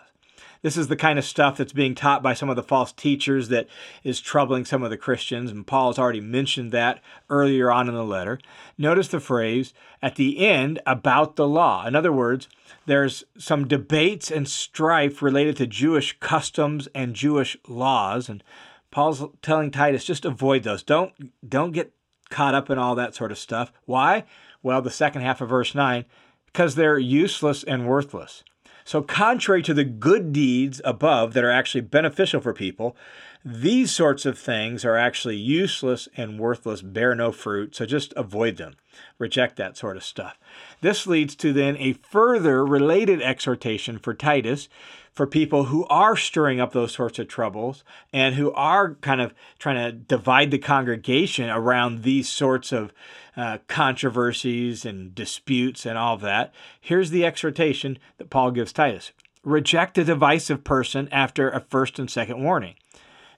This 0.63 0.77
is 0.77 0.87
the 0.87 0.95
kind 0.95 1.19
of 1.19 1.25
stuff 1.25 1.57
that's 1.57 1.73
being 1.73 1.93
taught 1.93 2.23
by 2.23 2.33
some 2.33 2.49
of 2.49 2.55
the 2.55 2.63
false 2.63 2.91
teachers 2.91 3.49
that 3.49 3.67
is 4.03 4.19
troubling 4.19 4.65
some 4.65 4.81
of 4.81 4.89
the 4.89 4.97
Christians, 4.97 5.51
and 5.51 5.67
Paul 5.67 5.91
has 5.91 5.99
already 5.99 6.21
mentioned 6.21 6.71
that 6.71 7.01
earlier 7.29 7.69
on 7.69 7.87
in 7.87 7.93
the 7.93 8.03
letter. 8.03 8.39
Notice 8.79 9.09
the 9.09 9.19
phrase 9.19 9.75
at 10.01 10.15
the 10.15 10.39
end 10.39 10.81
about 10.87 11.35
the 11.35 11.47
law. 11.47 11.85
In 11.85 11.95
other 11.95 12.11
words, 12.11 12.49
there's 12.87 13.23
some 13.37 13.67
debates 13.67 14.31
and 14.31 14.49
strife 14.49 15.21
related 15.21 15.55
to 15.57 15.67
Jewish 15.67 16.17
customs 16.19 16.87
and 16.95 17.13
Jewish 17.13 17.57
laws, 17.67 18.27
and 18.27 18.43
Paul's 18.89 19.23
telling 19.43 19.69
Titus 19.69 20.03
just 20.03 20.25
avoid 20.25 20.63
those. 20.63 20.81
Don't 20.81 21.13
don't 21.47 21.73
get 21.73 21.93
caught 22.33 22.55
up 22.55 22.69
in 22.69 22.79
all 22.79 22.95
that 22.95 23.13
sort 23.13 23.31
of 23.31 23.37
stuff. 23.37 23.71
Why? 23.85 24.23
Well, 24.63 24.81
the 24.81 24.89
second 24.89 25.21
half 25.21 25.39
of 25.39 25.49
verse 25.49 25.75
9, 25.75 26.03
because 26.47 26.73
they're 26.73 26.97
useless 26.97 27.63
and 27.63 27.87
worthless. 27.87 28.43
So, 28.85 29.01
contrary 29.01 29.61
to 29.63 29.73
the 29.73 29.85
good 29.85 30.33
deeds 30.33 30.81
above 30.83 31.33
that 31.33 31.43
are 31.43 31.51
actually 31.51 31.81
beneficial 31.81 32.41
for 32.41 32.53
people, 32.53 32.97
these 33.45 33.91
sorts 33.91 34.25
of 34.25 34.37
things 34.37 34.83
are 34.83 34.97
actually 34.97 35.35
useless 35.37 36.07
and 36.17 36.39
worthless, 36.39 36.81
bear 36.81 37.13
no 37.13 37.31
fruit, 37.31 37.75
so 37.75 37.85
just 37.85 38.13
avoid 38.17 38.57
them. 38.57 38.75
Reject 39.19 39.57
that 39.57 39.77
sort 39.77 39.95
of 39.95 40.03
stuff. 40.03 40.39
This 40.81 41.05
leads 41.05 41.35
to 41.37 41.53
then 41.53 41.77
a 41.77 41.93
further 41.93 42.65
related 42.65 43.21
exhortation 43.21 43.99
for 43.99 44.13
Titus 44.13 44.69
for 45.13 45.27
people 45.27 45.65
who 45.65 45.85
are 45.85 46.17
stirring 46.17 46.59
up 46.59 46.73
those 46.73 46.91
sorts 46.91 47.19
of 47.19 47.27
troubles 47.27 47.83
and 48.11 48.35
who 48.35 48.51
are 48.53 48.95
kind 48.95 49.21
of 49.21 49.33
trying 49.59 49.75
to 49.75 49.91
divide 49.91 50.51
the 50.51 50.57
congregation 50.57 51.49
around 51.49 52.01
these 52.01 52.27
sorts 52.27 52.71
of 52.71 52.91
uh, 53.37 53.59
controversies 53.67 54.85
and 54.85 55.13
disputes 55.13 55.85
and 55.85 55.97
all 55.97 56.15
of 56.15 56.21
that. 56.21 56.53
Here's 56.81 57.11
the 57.11 57.25
exhortation 57.25 57.99
that 58.17 58.29
Paul 58.29 58.51
gives 58.51 58.73
Titus 58.73 59.11
reject 59.43 59.97
a 59.97 60.03
divisive 60.05 60.63
person 60.63 61.09
after 61.11 61.49
a 61.49 61.59
first 61.59 61.99
and 61.99 62.09
second 62.09 62.41
warning. 62.41 62.75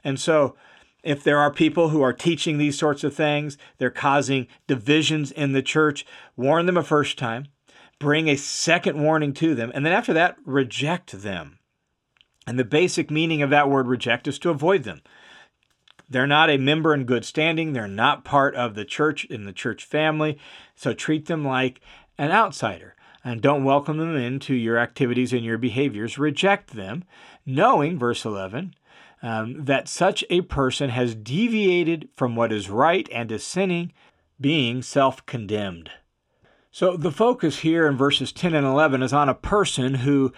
And 0.03 0.19
so, 0.19 0.55
if 1.03 1.23
there 1.23 1.39
are 1.39 1.51
people 1.51 1.89
who 1.89 2.01
are 2.01 2.13
teaching 2.13 2.57
these 2.57 2.77
sorts 2.77 3.03
of 3.03 3.13
things, 3.13 3.57
they're 3.77 3.91
causing 3.91 4.47
divisions 4.67 5.31
in 5.31 5.51
the 5.51 5.61
church, 5.61 6.05
warn 6.35 6.65
them 6.65 6.77
a 6.77 6.83
first 6.83 7.17
time, 7.17 7.45
bring 7.99 8.27
a 8.27 8.35
second 8.35 9.01
warning 9.01 9.33
to 9.33 9.53
them, 9.55 9.71
and 9.75 9.85
then 9.85 9.93
after 9.93 10.13
that, 10.13 10.37
reject 10.45 11.11
them. 11.11 11.59
And 12.47 12.59
the 12.59 12.63
basic 12.63 13.09
meaning 13.09 13.41
of 13.41 13.49
that 13.49 13.69
word 13.69 13.87
reject 13.87 14.27
is 14.27 14.39
to 14.39 14.49
avoid 14.49 14.83
them. 14.83 15.01
They're 16.09 16.27
not 16.27 16.49
a 16.49 16.57
member 16.57 16.93
in 16.93 17.05
good 17.05 17.25
standing. 17.25 17.73
They're 17.73 17.87
not 17.87 18.23
part 18.23 18.55
of 18.55 18.75
the 18.75 18.85
church 18.85 19.25
in 19.25 19.45
the 19.45 19.53
church 19.53 19.83
family. 19.83 20.37
So 20.75 20.93
treat 20.93 21.25
them 21.25 21.43
like 21.43 21.81
an 22.17 22.31
outsider 22.31 22.95
and 23.23 23.41
don't 23.41 23.63
welcome 23.63 23.97
them 23.97 24.15
into 24.15 24.53
your 24.53 24.77
activities 24.77 25.33
and 25.33 25.43
your 25.43 25.57
behaviors. 25.57 26.19
Reject 26.19 26.71
them, 26.71 27.03
knowing, 27.45 27.97
verse 27.97 28.23
11, 28.23 28.75
um, 29.23 29.65
that 29.65 29.87
such 29.87 30.23
a 30.29 30.41
person 30.41 30.91
has 30.91 31.15
deviated 31.15 32.09
from 32.15 32.35
what 32.35 32.53
is 32.53 32.69
right 32.69 33.09
and 33.11 33.31
is 33.31 33.43
sinning, 33.43 33.91
being 34.39 34.83
self 34.83 35.25
condemned. 35.25 35.89
So 36.69 36.95
the 36.95 37.11
focus 37.11 37.59
here 37.59 37.87
in 37.87 37.97
verses 37.97 38.31
10 38.31 38.53
and 38.53 38.67
11 38.67 39.01
is 39.01 39.13
on 39.13 39.29
a 39.29 39.33
person 39.33 39.95
who 39.95 40.31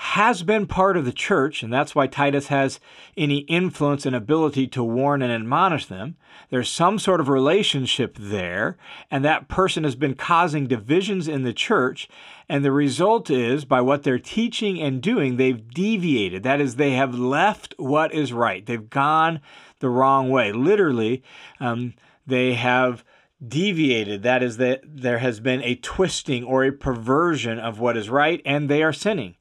has 0.00 0.44
been 0.44 0.64
part 0.64 0.96
of 0.96 1.04
the 1.04 1.12
church, 1.12 1.64
and 1.64 1.72
that's 1.72 1.92
why 1.92 2.06
Titus 2.06 2.46
has 2.46 2.78
any 3.16 3.38
influence 3.38 4.06
and 4.06 4.14
ability 4.14 4.68
to 4.68 4.84
warn 4.84 5.22
and 5.22 5.32
admonish 5.32 5.86
them. 5.86 6.14
There's 6.50 6.70
some 6.70 7.00
sort 7.00 7.18
of 7.18 7.28
relationship 7.28 8.16
there, 8.16 8.76
and 9.10 9.24
that 9.24 9.48
person 9.48 9.82
has 9.82 9.96
been 9.96 10.14
causing 10.14 10.68
divisions 10.68 11.26
in 11.26 11.42
the 11.42 11.52
church. 11.52 12.08
And 12.48 12.64
the 12.64 12.70
result 12.70 13.28
is, 13.28 13.64
by 13.64 13.80
what 13.80 14.04
they're 14.04 14.20
teaching 14.20 14.80
and 14.80 15.02
doing, 15.02 15.36
they've 15.36 15.68
deviated. 15.68 16.44
That 16.44 16.60
is, 16.60 16.76
they 16.76 16.92
have 16.92 17.18
left 17.18 17.74
what 17.76 18.14
is 18.14 18.32
right. 18.32 18.64
They've 18.64 18.88
gone 18.88 19.40
the 19.80 19.90
wrong 19.90 20.30
way. 20.30 20.52
Literally, 20.52 21.24
um, 21.58 21.94
they 22.24 22.54
have 22.54 23.04
deviated. 23.44 24.22
That 24.22 24.44
is, 24.44 24.58
that 24.58 24.82
there 24.84 25.18
has 25.18 25.40
been 25.40 25.62
a 25.64 25.74
twisting 25.74 26.44
or 26.44 26.64
a 26.64 26.70
perversion 26.70 27.58
of 27.58 27.80
what 27.80 27.96
is 27.96 28.08
right, 28.08 28.40
and 28.46 28.68
they 28.68 28.84
are 28.84 28.92
sinning. 28.92 29.34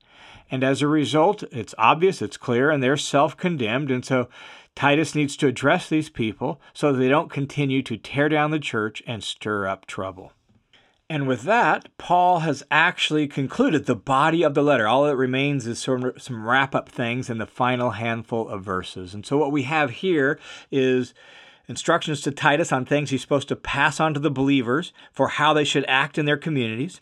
And 0.50 0.64
as 0.64 0.82
a 0.82 0.88
result, 0.88 1.44
it's 1.52 1.76
obvious, 1.78 2.22
it's 2.22 2.38
clear, 2.38 2.72
and 2.72 2.82
they're 2.82 2.98
self 2.98 3.36
condemned. 3.36 3.92
And 3.92 4.06
so 4.06 4.30
Titus 4.76 5.16
needs 5.16 5.36
to 5.38 5.48
address 5.48 5.90
these 5.90 6.10
people 6.10 6.62
so 6.74 6.94
they 6.94 7.10
don't 7.10 7.32
continue 7.32 7.82
to 7.84 7.98
tear 7.98 8.30
down 8.30 8.52
the 8.52 8.60
church 8.60 9.04
and 9.08 9.24
stir 9.24 9.68
up 9.68 9.86
trouble. 9.86 10.34
And 11.10 11.28
with 11.28 11.44
that, 11.44 11.88
Paul 11.98 12.40
has 12.40 12.64
actually 12.70 13.28
concluded 13.28 13.86
the 13.86 13.96
body 13.96 14.44
of 14.44 14.54
the 14.54 14.62
letter. 14.62 14.88
All 14.88 15.06
that 15.06 15.16
remains 15.16 15.66
is 15.66 15.80
some, 15.80 16.12
some 16.18 16.46
wrap 16.46 16.76
up 16.76 16.90
things 16.90 17.30
in 17.30 17.38
the 17.38 17.46
final 17.46 17.92
handful 17.92 18.48
of 18.50 18.64
verses. 18.64 19.14
And 19.14 19.26
so 19.26 19.38
what 19.38 19.54
we 19.54 19.64
have 19.64 19.90
here 19.92 20.38
is 20.70 21.14
instructions 21.68 22.22
to 22.22 22.32
Titus 22.32 22.74
on 22.74 22.84
things 22.84 23.10
he's 23.10 23.22
supposed 23.22 23.48
to 23.48 23.56
pass 23.56 24.02
on 24.02 24.14
to 24.14 24.20
the 24.20 24.30
believers 24.30 24.92
for 25.14 25.30
how 25.30 25.54
they 25.54 25.64
should 25.64 25.86
act 25.88 26.18
in 26.18 26.26
their 26.26 26.38
communities 26.38 27.00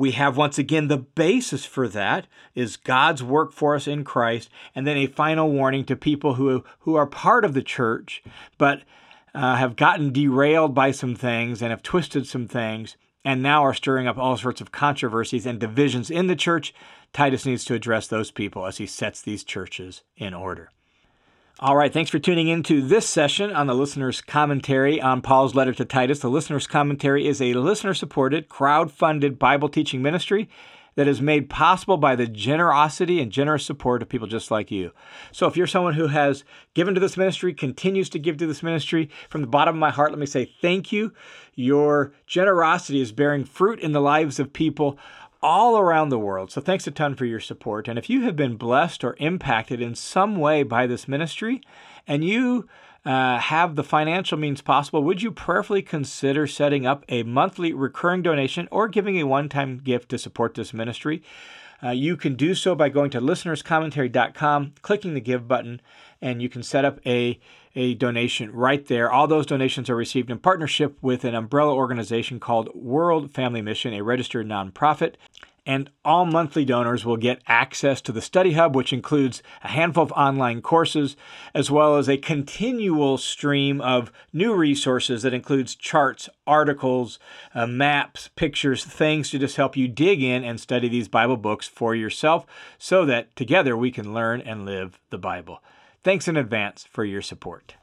we 0.00 0.12
have 0.12 0.34
once 0.34 0.58
again 0.58 0.88
the 0.88 0.96
basis 0.96 1.66
for 1.66 1.86
that 1.86 2.26
is 2.54 2.78
God's 2.78 3.22
work 3.22 3.52
for 3.52 3.74
us 3.74 3.86
in 3.86 4.02
Christ, 4.02 4.48
and 4.74 4.86
then 4.86 4.96
a 4.96 5.06
final 5.06 5.52
warning 5.52 5.84
to 5.84 5.94
people 5.94 6.34
who 6.34 6.64
who 6.80 6.94
are 6.94 7.06
part 7.06 7.44
of 7.44 7.52
the 7.52 7.62
church 7.62 8.22
but 8.56 8.80
uh, 9.34 9.56
have 9.56 9.76
gotten 9.76 10.10
derailed 10.10 10.74
by 10.74 10.90
some 10.90 11.14
things 11.14 11.60
and 11.60 11.70
have 11.70 11.82
twisted 11.82 12.26
some 12.26 12.48
things, 12.48 12.96
and 13.26 13.42
now 13.42 13.62
are 13.62 13.74
stirring 13.74 14.08
up 14.08 14.16
all 14.16 14.38
sorts 14.38 14.62
of 14.62 14.72
controversies 14.72 15.44
and 15.44 15.60
divisions 15.60 16.10
in 16.10 16.28
the 16.28 16.34
church. 16.34 16.72
Titus 17.12 17.44
needs 17.44 17.66
to 17.66 17.74
address 17.74 18.06
those 18.06 18.30
people 18.30 18.64
as 18.64 18.78
he 18.78 18.86
sets 18.86 19.20
these 19.20 19.44
churches 19.44 20.02
in 20.16 20.32
order. 20.32 20.70
All 21.62 21.76
right, 21.76 21.92
thanks 21.92 22.10
for 22.10 22.18
tuning 22.18 22.48
in 22.48 22.62
to 22.62 22.80
this 22.80 23.06
session 23.06 23.52
on 23.52 23.66
the 23.66 23.74
listener's 23.74 24.22
commentary 24.22 24.98
on 24.98 25.20
Paul's 25.20 25.54
letter 25.54 25.74
to 25.74 25.84
Titus. 25.84 26.20
The 26.20 26.30
listener's 26.30 26.66
commentary 26.66 27.26
is 27.26 27.42
a 27.42 27.52
listener 27.52 27.92
supported, 27.92 28.48
crowd 28.48 28.90
funded 28.90 29.38
Bible 29.38 29.68
teaching 29.68 30.00
ministry 30.00 30.48
that 30.94 31.06
is 31.06 31.20
made 31.20 31.50
possible 31.50 31.98
by 31.98 32.16
the 32.16 32.26
generosity 32.26 33.20
and 33.20 33.30
generous 33.30 33.64
support 33.64 34.00
of 34.00 34.08
people 34.08 34.26
just 34.26 34.50
like 34.50 34.70
you. 34.70 34.92
So 35.32 35.46
if 35.46 35.54
you're 35.54 35.66
someone 35.66 35.92
who 35.92 36.06
has 36.06 36.44
given 36.72 36.94
to 36.94 37.00
this 37.00 37.18
ministry, 37.18 37.52
continues 37.52 38.08
to 38.08 38.18
give 38.18 38.38
to 38.38 38.46
this 38.46 38.62
ministry, 38.62 39.10
from 39.28 39.42
the 39.42 39.46
bottom 39.46 39.74
of 39.74 39.80
my 39.80 39.90
heart, 39.90 40.12
let 40.12 40.18
me 40.18 40.24
say 40.24 40.54
thank 40.62 40.92
you. 40.92 41.12
Your 41.54 42.14
generosity 42.26 43.02
is 43.02 43.12
bearing 43.12 43.44
fruit 43.44 43.80
in 43.80 43.92
the 43.92 44.00
lives 44.00 44.40
of 44.40 44.54
people 44.54 44.98
all 45.42 45.78
around 45.78 46.08
the 46.10 46.18
world. 46.18 46.50
So 46.50 46.60
thanks 46.60 46.86
a 46.86 46.90
ton 46.90 47.14
for 47.14 47.24
your 47.24 47.40
support. 47.40 47.88
And 47.88 47.98
if 47.98 48.10
you 48.10 48.22
have 48.22 48.36
been 48.36 48.56
blessed 48.56 49.04
or 49.04 49.16
impacted 49.18 49.80
in 49.80 49.94
some 49.94 50.36
way 50.36 50.62
by 50.62 50.86
this 50.86 51.08
ministry 51.08 51.62
and 52.06 52.24
you 52.24 52.68
uh, 53.04 53.38
have 53.38 53.76
the 53.76 53.84
financial 53.84 54.36
means 54.36 54.60
possible, 54.60 55.02
would 55.02 55.22
you 55.22 55.30
prayerfully 55.30 55.82
consider 55.82 56.46
setting 56.46 56.86
up 56.86 57.04
a 57.08 57.22
monthly 57.22 57.72
recurring 57.72 58.22
donation 58.22 58.68
or 58.70 58.88
giving 58.88 59.16
a 59.18 59.24
one 59.24 59.48
time 59.48 59.78
gift 59.78 60.10
to 60.10 60.18
support 60.18 60.54
this 60.54 60.74
ministry? 60.74 61.22
Uh, 61.82 61.90
you 61.90 62.16
can 62.16 62.34
do 62.34 62.54
so 62.54 62.74
by 62.74 62.90
going 62.90 63.08
to 63.10 63.20
listenerscommentary.com, 63.20 64.74
clicking 64.82 65.14
the 65.14 65.20
give 65.20 65.48
button, 65.48 65.80
and 66.20 66.42
you 66.42 66.48
can 66.48 66.62
set 66.62 66.84
up 66.84 67.00
a 67.06 67.40
a 67.76 67.94
donation 67.94 68.50
right 68.52 68.86
there. 68.88 69.10
All 69.10 69.28
those 69.28 69.46
donations 69.46 69.88
are 69.88 69.96
received 69.96 70.30
in 70.30 70.38
partnership 70.38 70.98
with 71.00 71.24
an 71.24 71.34
umbrella 71.34 71.72
organization 71.72 72.40
called 72.40 72.74
World 72.74 73.32
Family 73.32 73.62
Mission, 73.62 73.94
a 73.94 74.02
registered 74.02 74.48
nonprofit. 74.48 75.14
And 75.66 75.90
all 76.04 76.24
monthly 76.24 76.64
donors 76.64 77.04
will 77.04 77.16
get 77.16 77.42
access 77.46 78.00
to 78.02 78.12
the 78.12 78.22
Study 78.22 78.52
Hub, 78.52 78.74
which 78.74 78.92
includes 78.92 79.42
a 79.62 79.68
handful 79.68 80.02
of 80.02 80.12
online 80.12 80.62
courses, 80.62 81.16
as 81.54 81.70
well 81.70 81.96
as 81.96 82.08
a 82.08 82.16
continual 82.16 83.18
stream 83.18 83.80
of 83.80 84.10
new 84.32 84.54
resources 84.54 85.22
that 85.22 85.34
includes 85.34 85.74
charts, 85.74 86.28
articles, 86.46 87.18
uh, 87.54 87.66
maps, 87.66 88.30
pictures, 88.36 88.84
things 88.84 89.30
to 89.30 89.38
just 89.38 89.56
help 89.56 89.76
you 89.76 89.88
dig 89.88 90.22
in 90.22 90.44
and 90.44 90.60
study 90.60 90.88
these 90.88 91.08
Bible 91.08 91.36
books 91.36 91.68
for 91.68 91.94
yourself 91.94 92.46
so 92.78 93.04
that 93.04 93.34
together 93.36 93.76
we 93.76 93.90
can 93.90 94.14
learn 94.14 94.40
and 94.40 94.64
live 94.64 94.98
the 95.10 95.18
Bible. 95.18 95.62
Thanks 96.02 96.28
in 96.28 96.36
advance 96.36 96.84
for 96.90 97.04
your 97.04 97.22
support. 97.22 97.74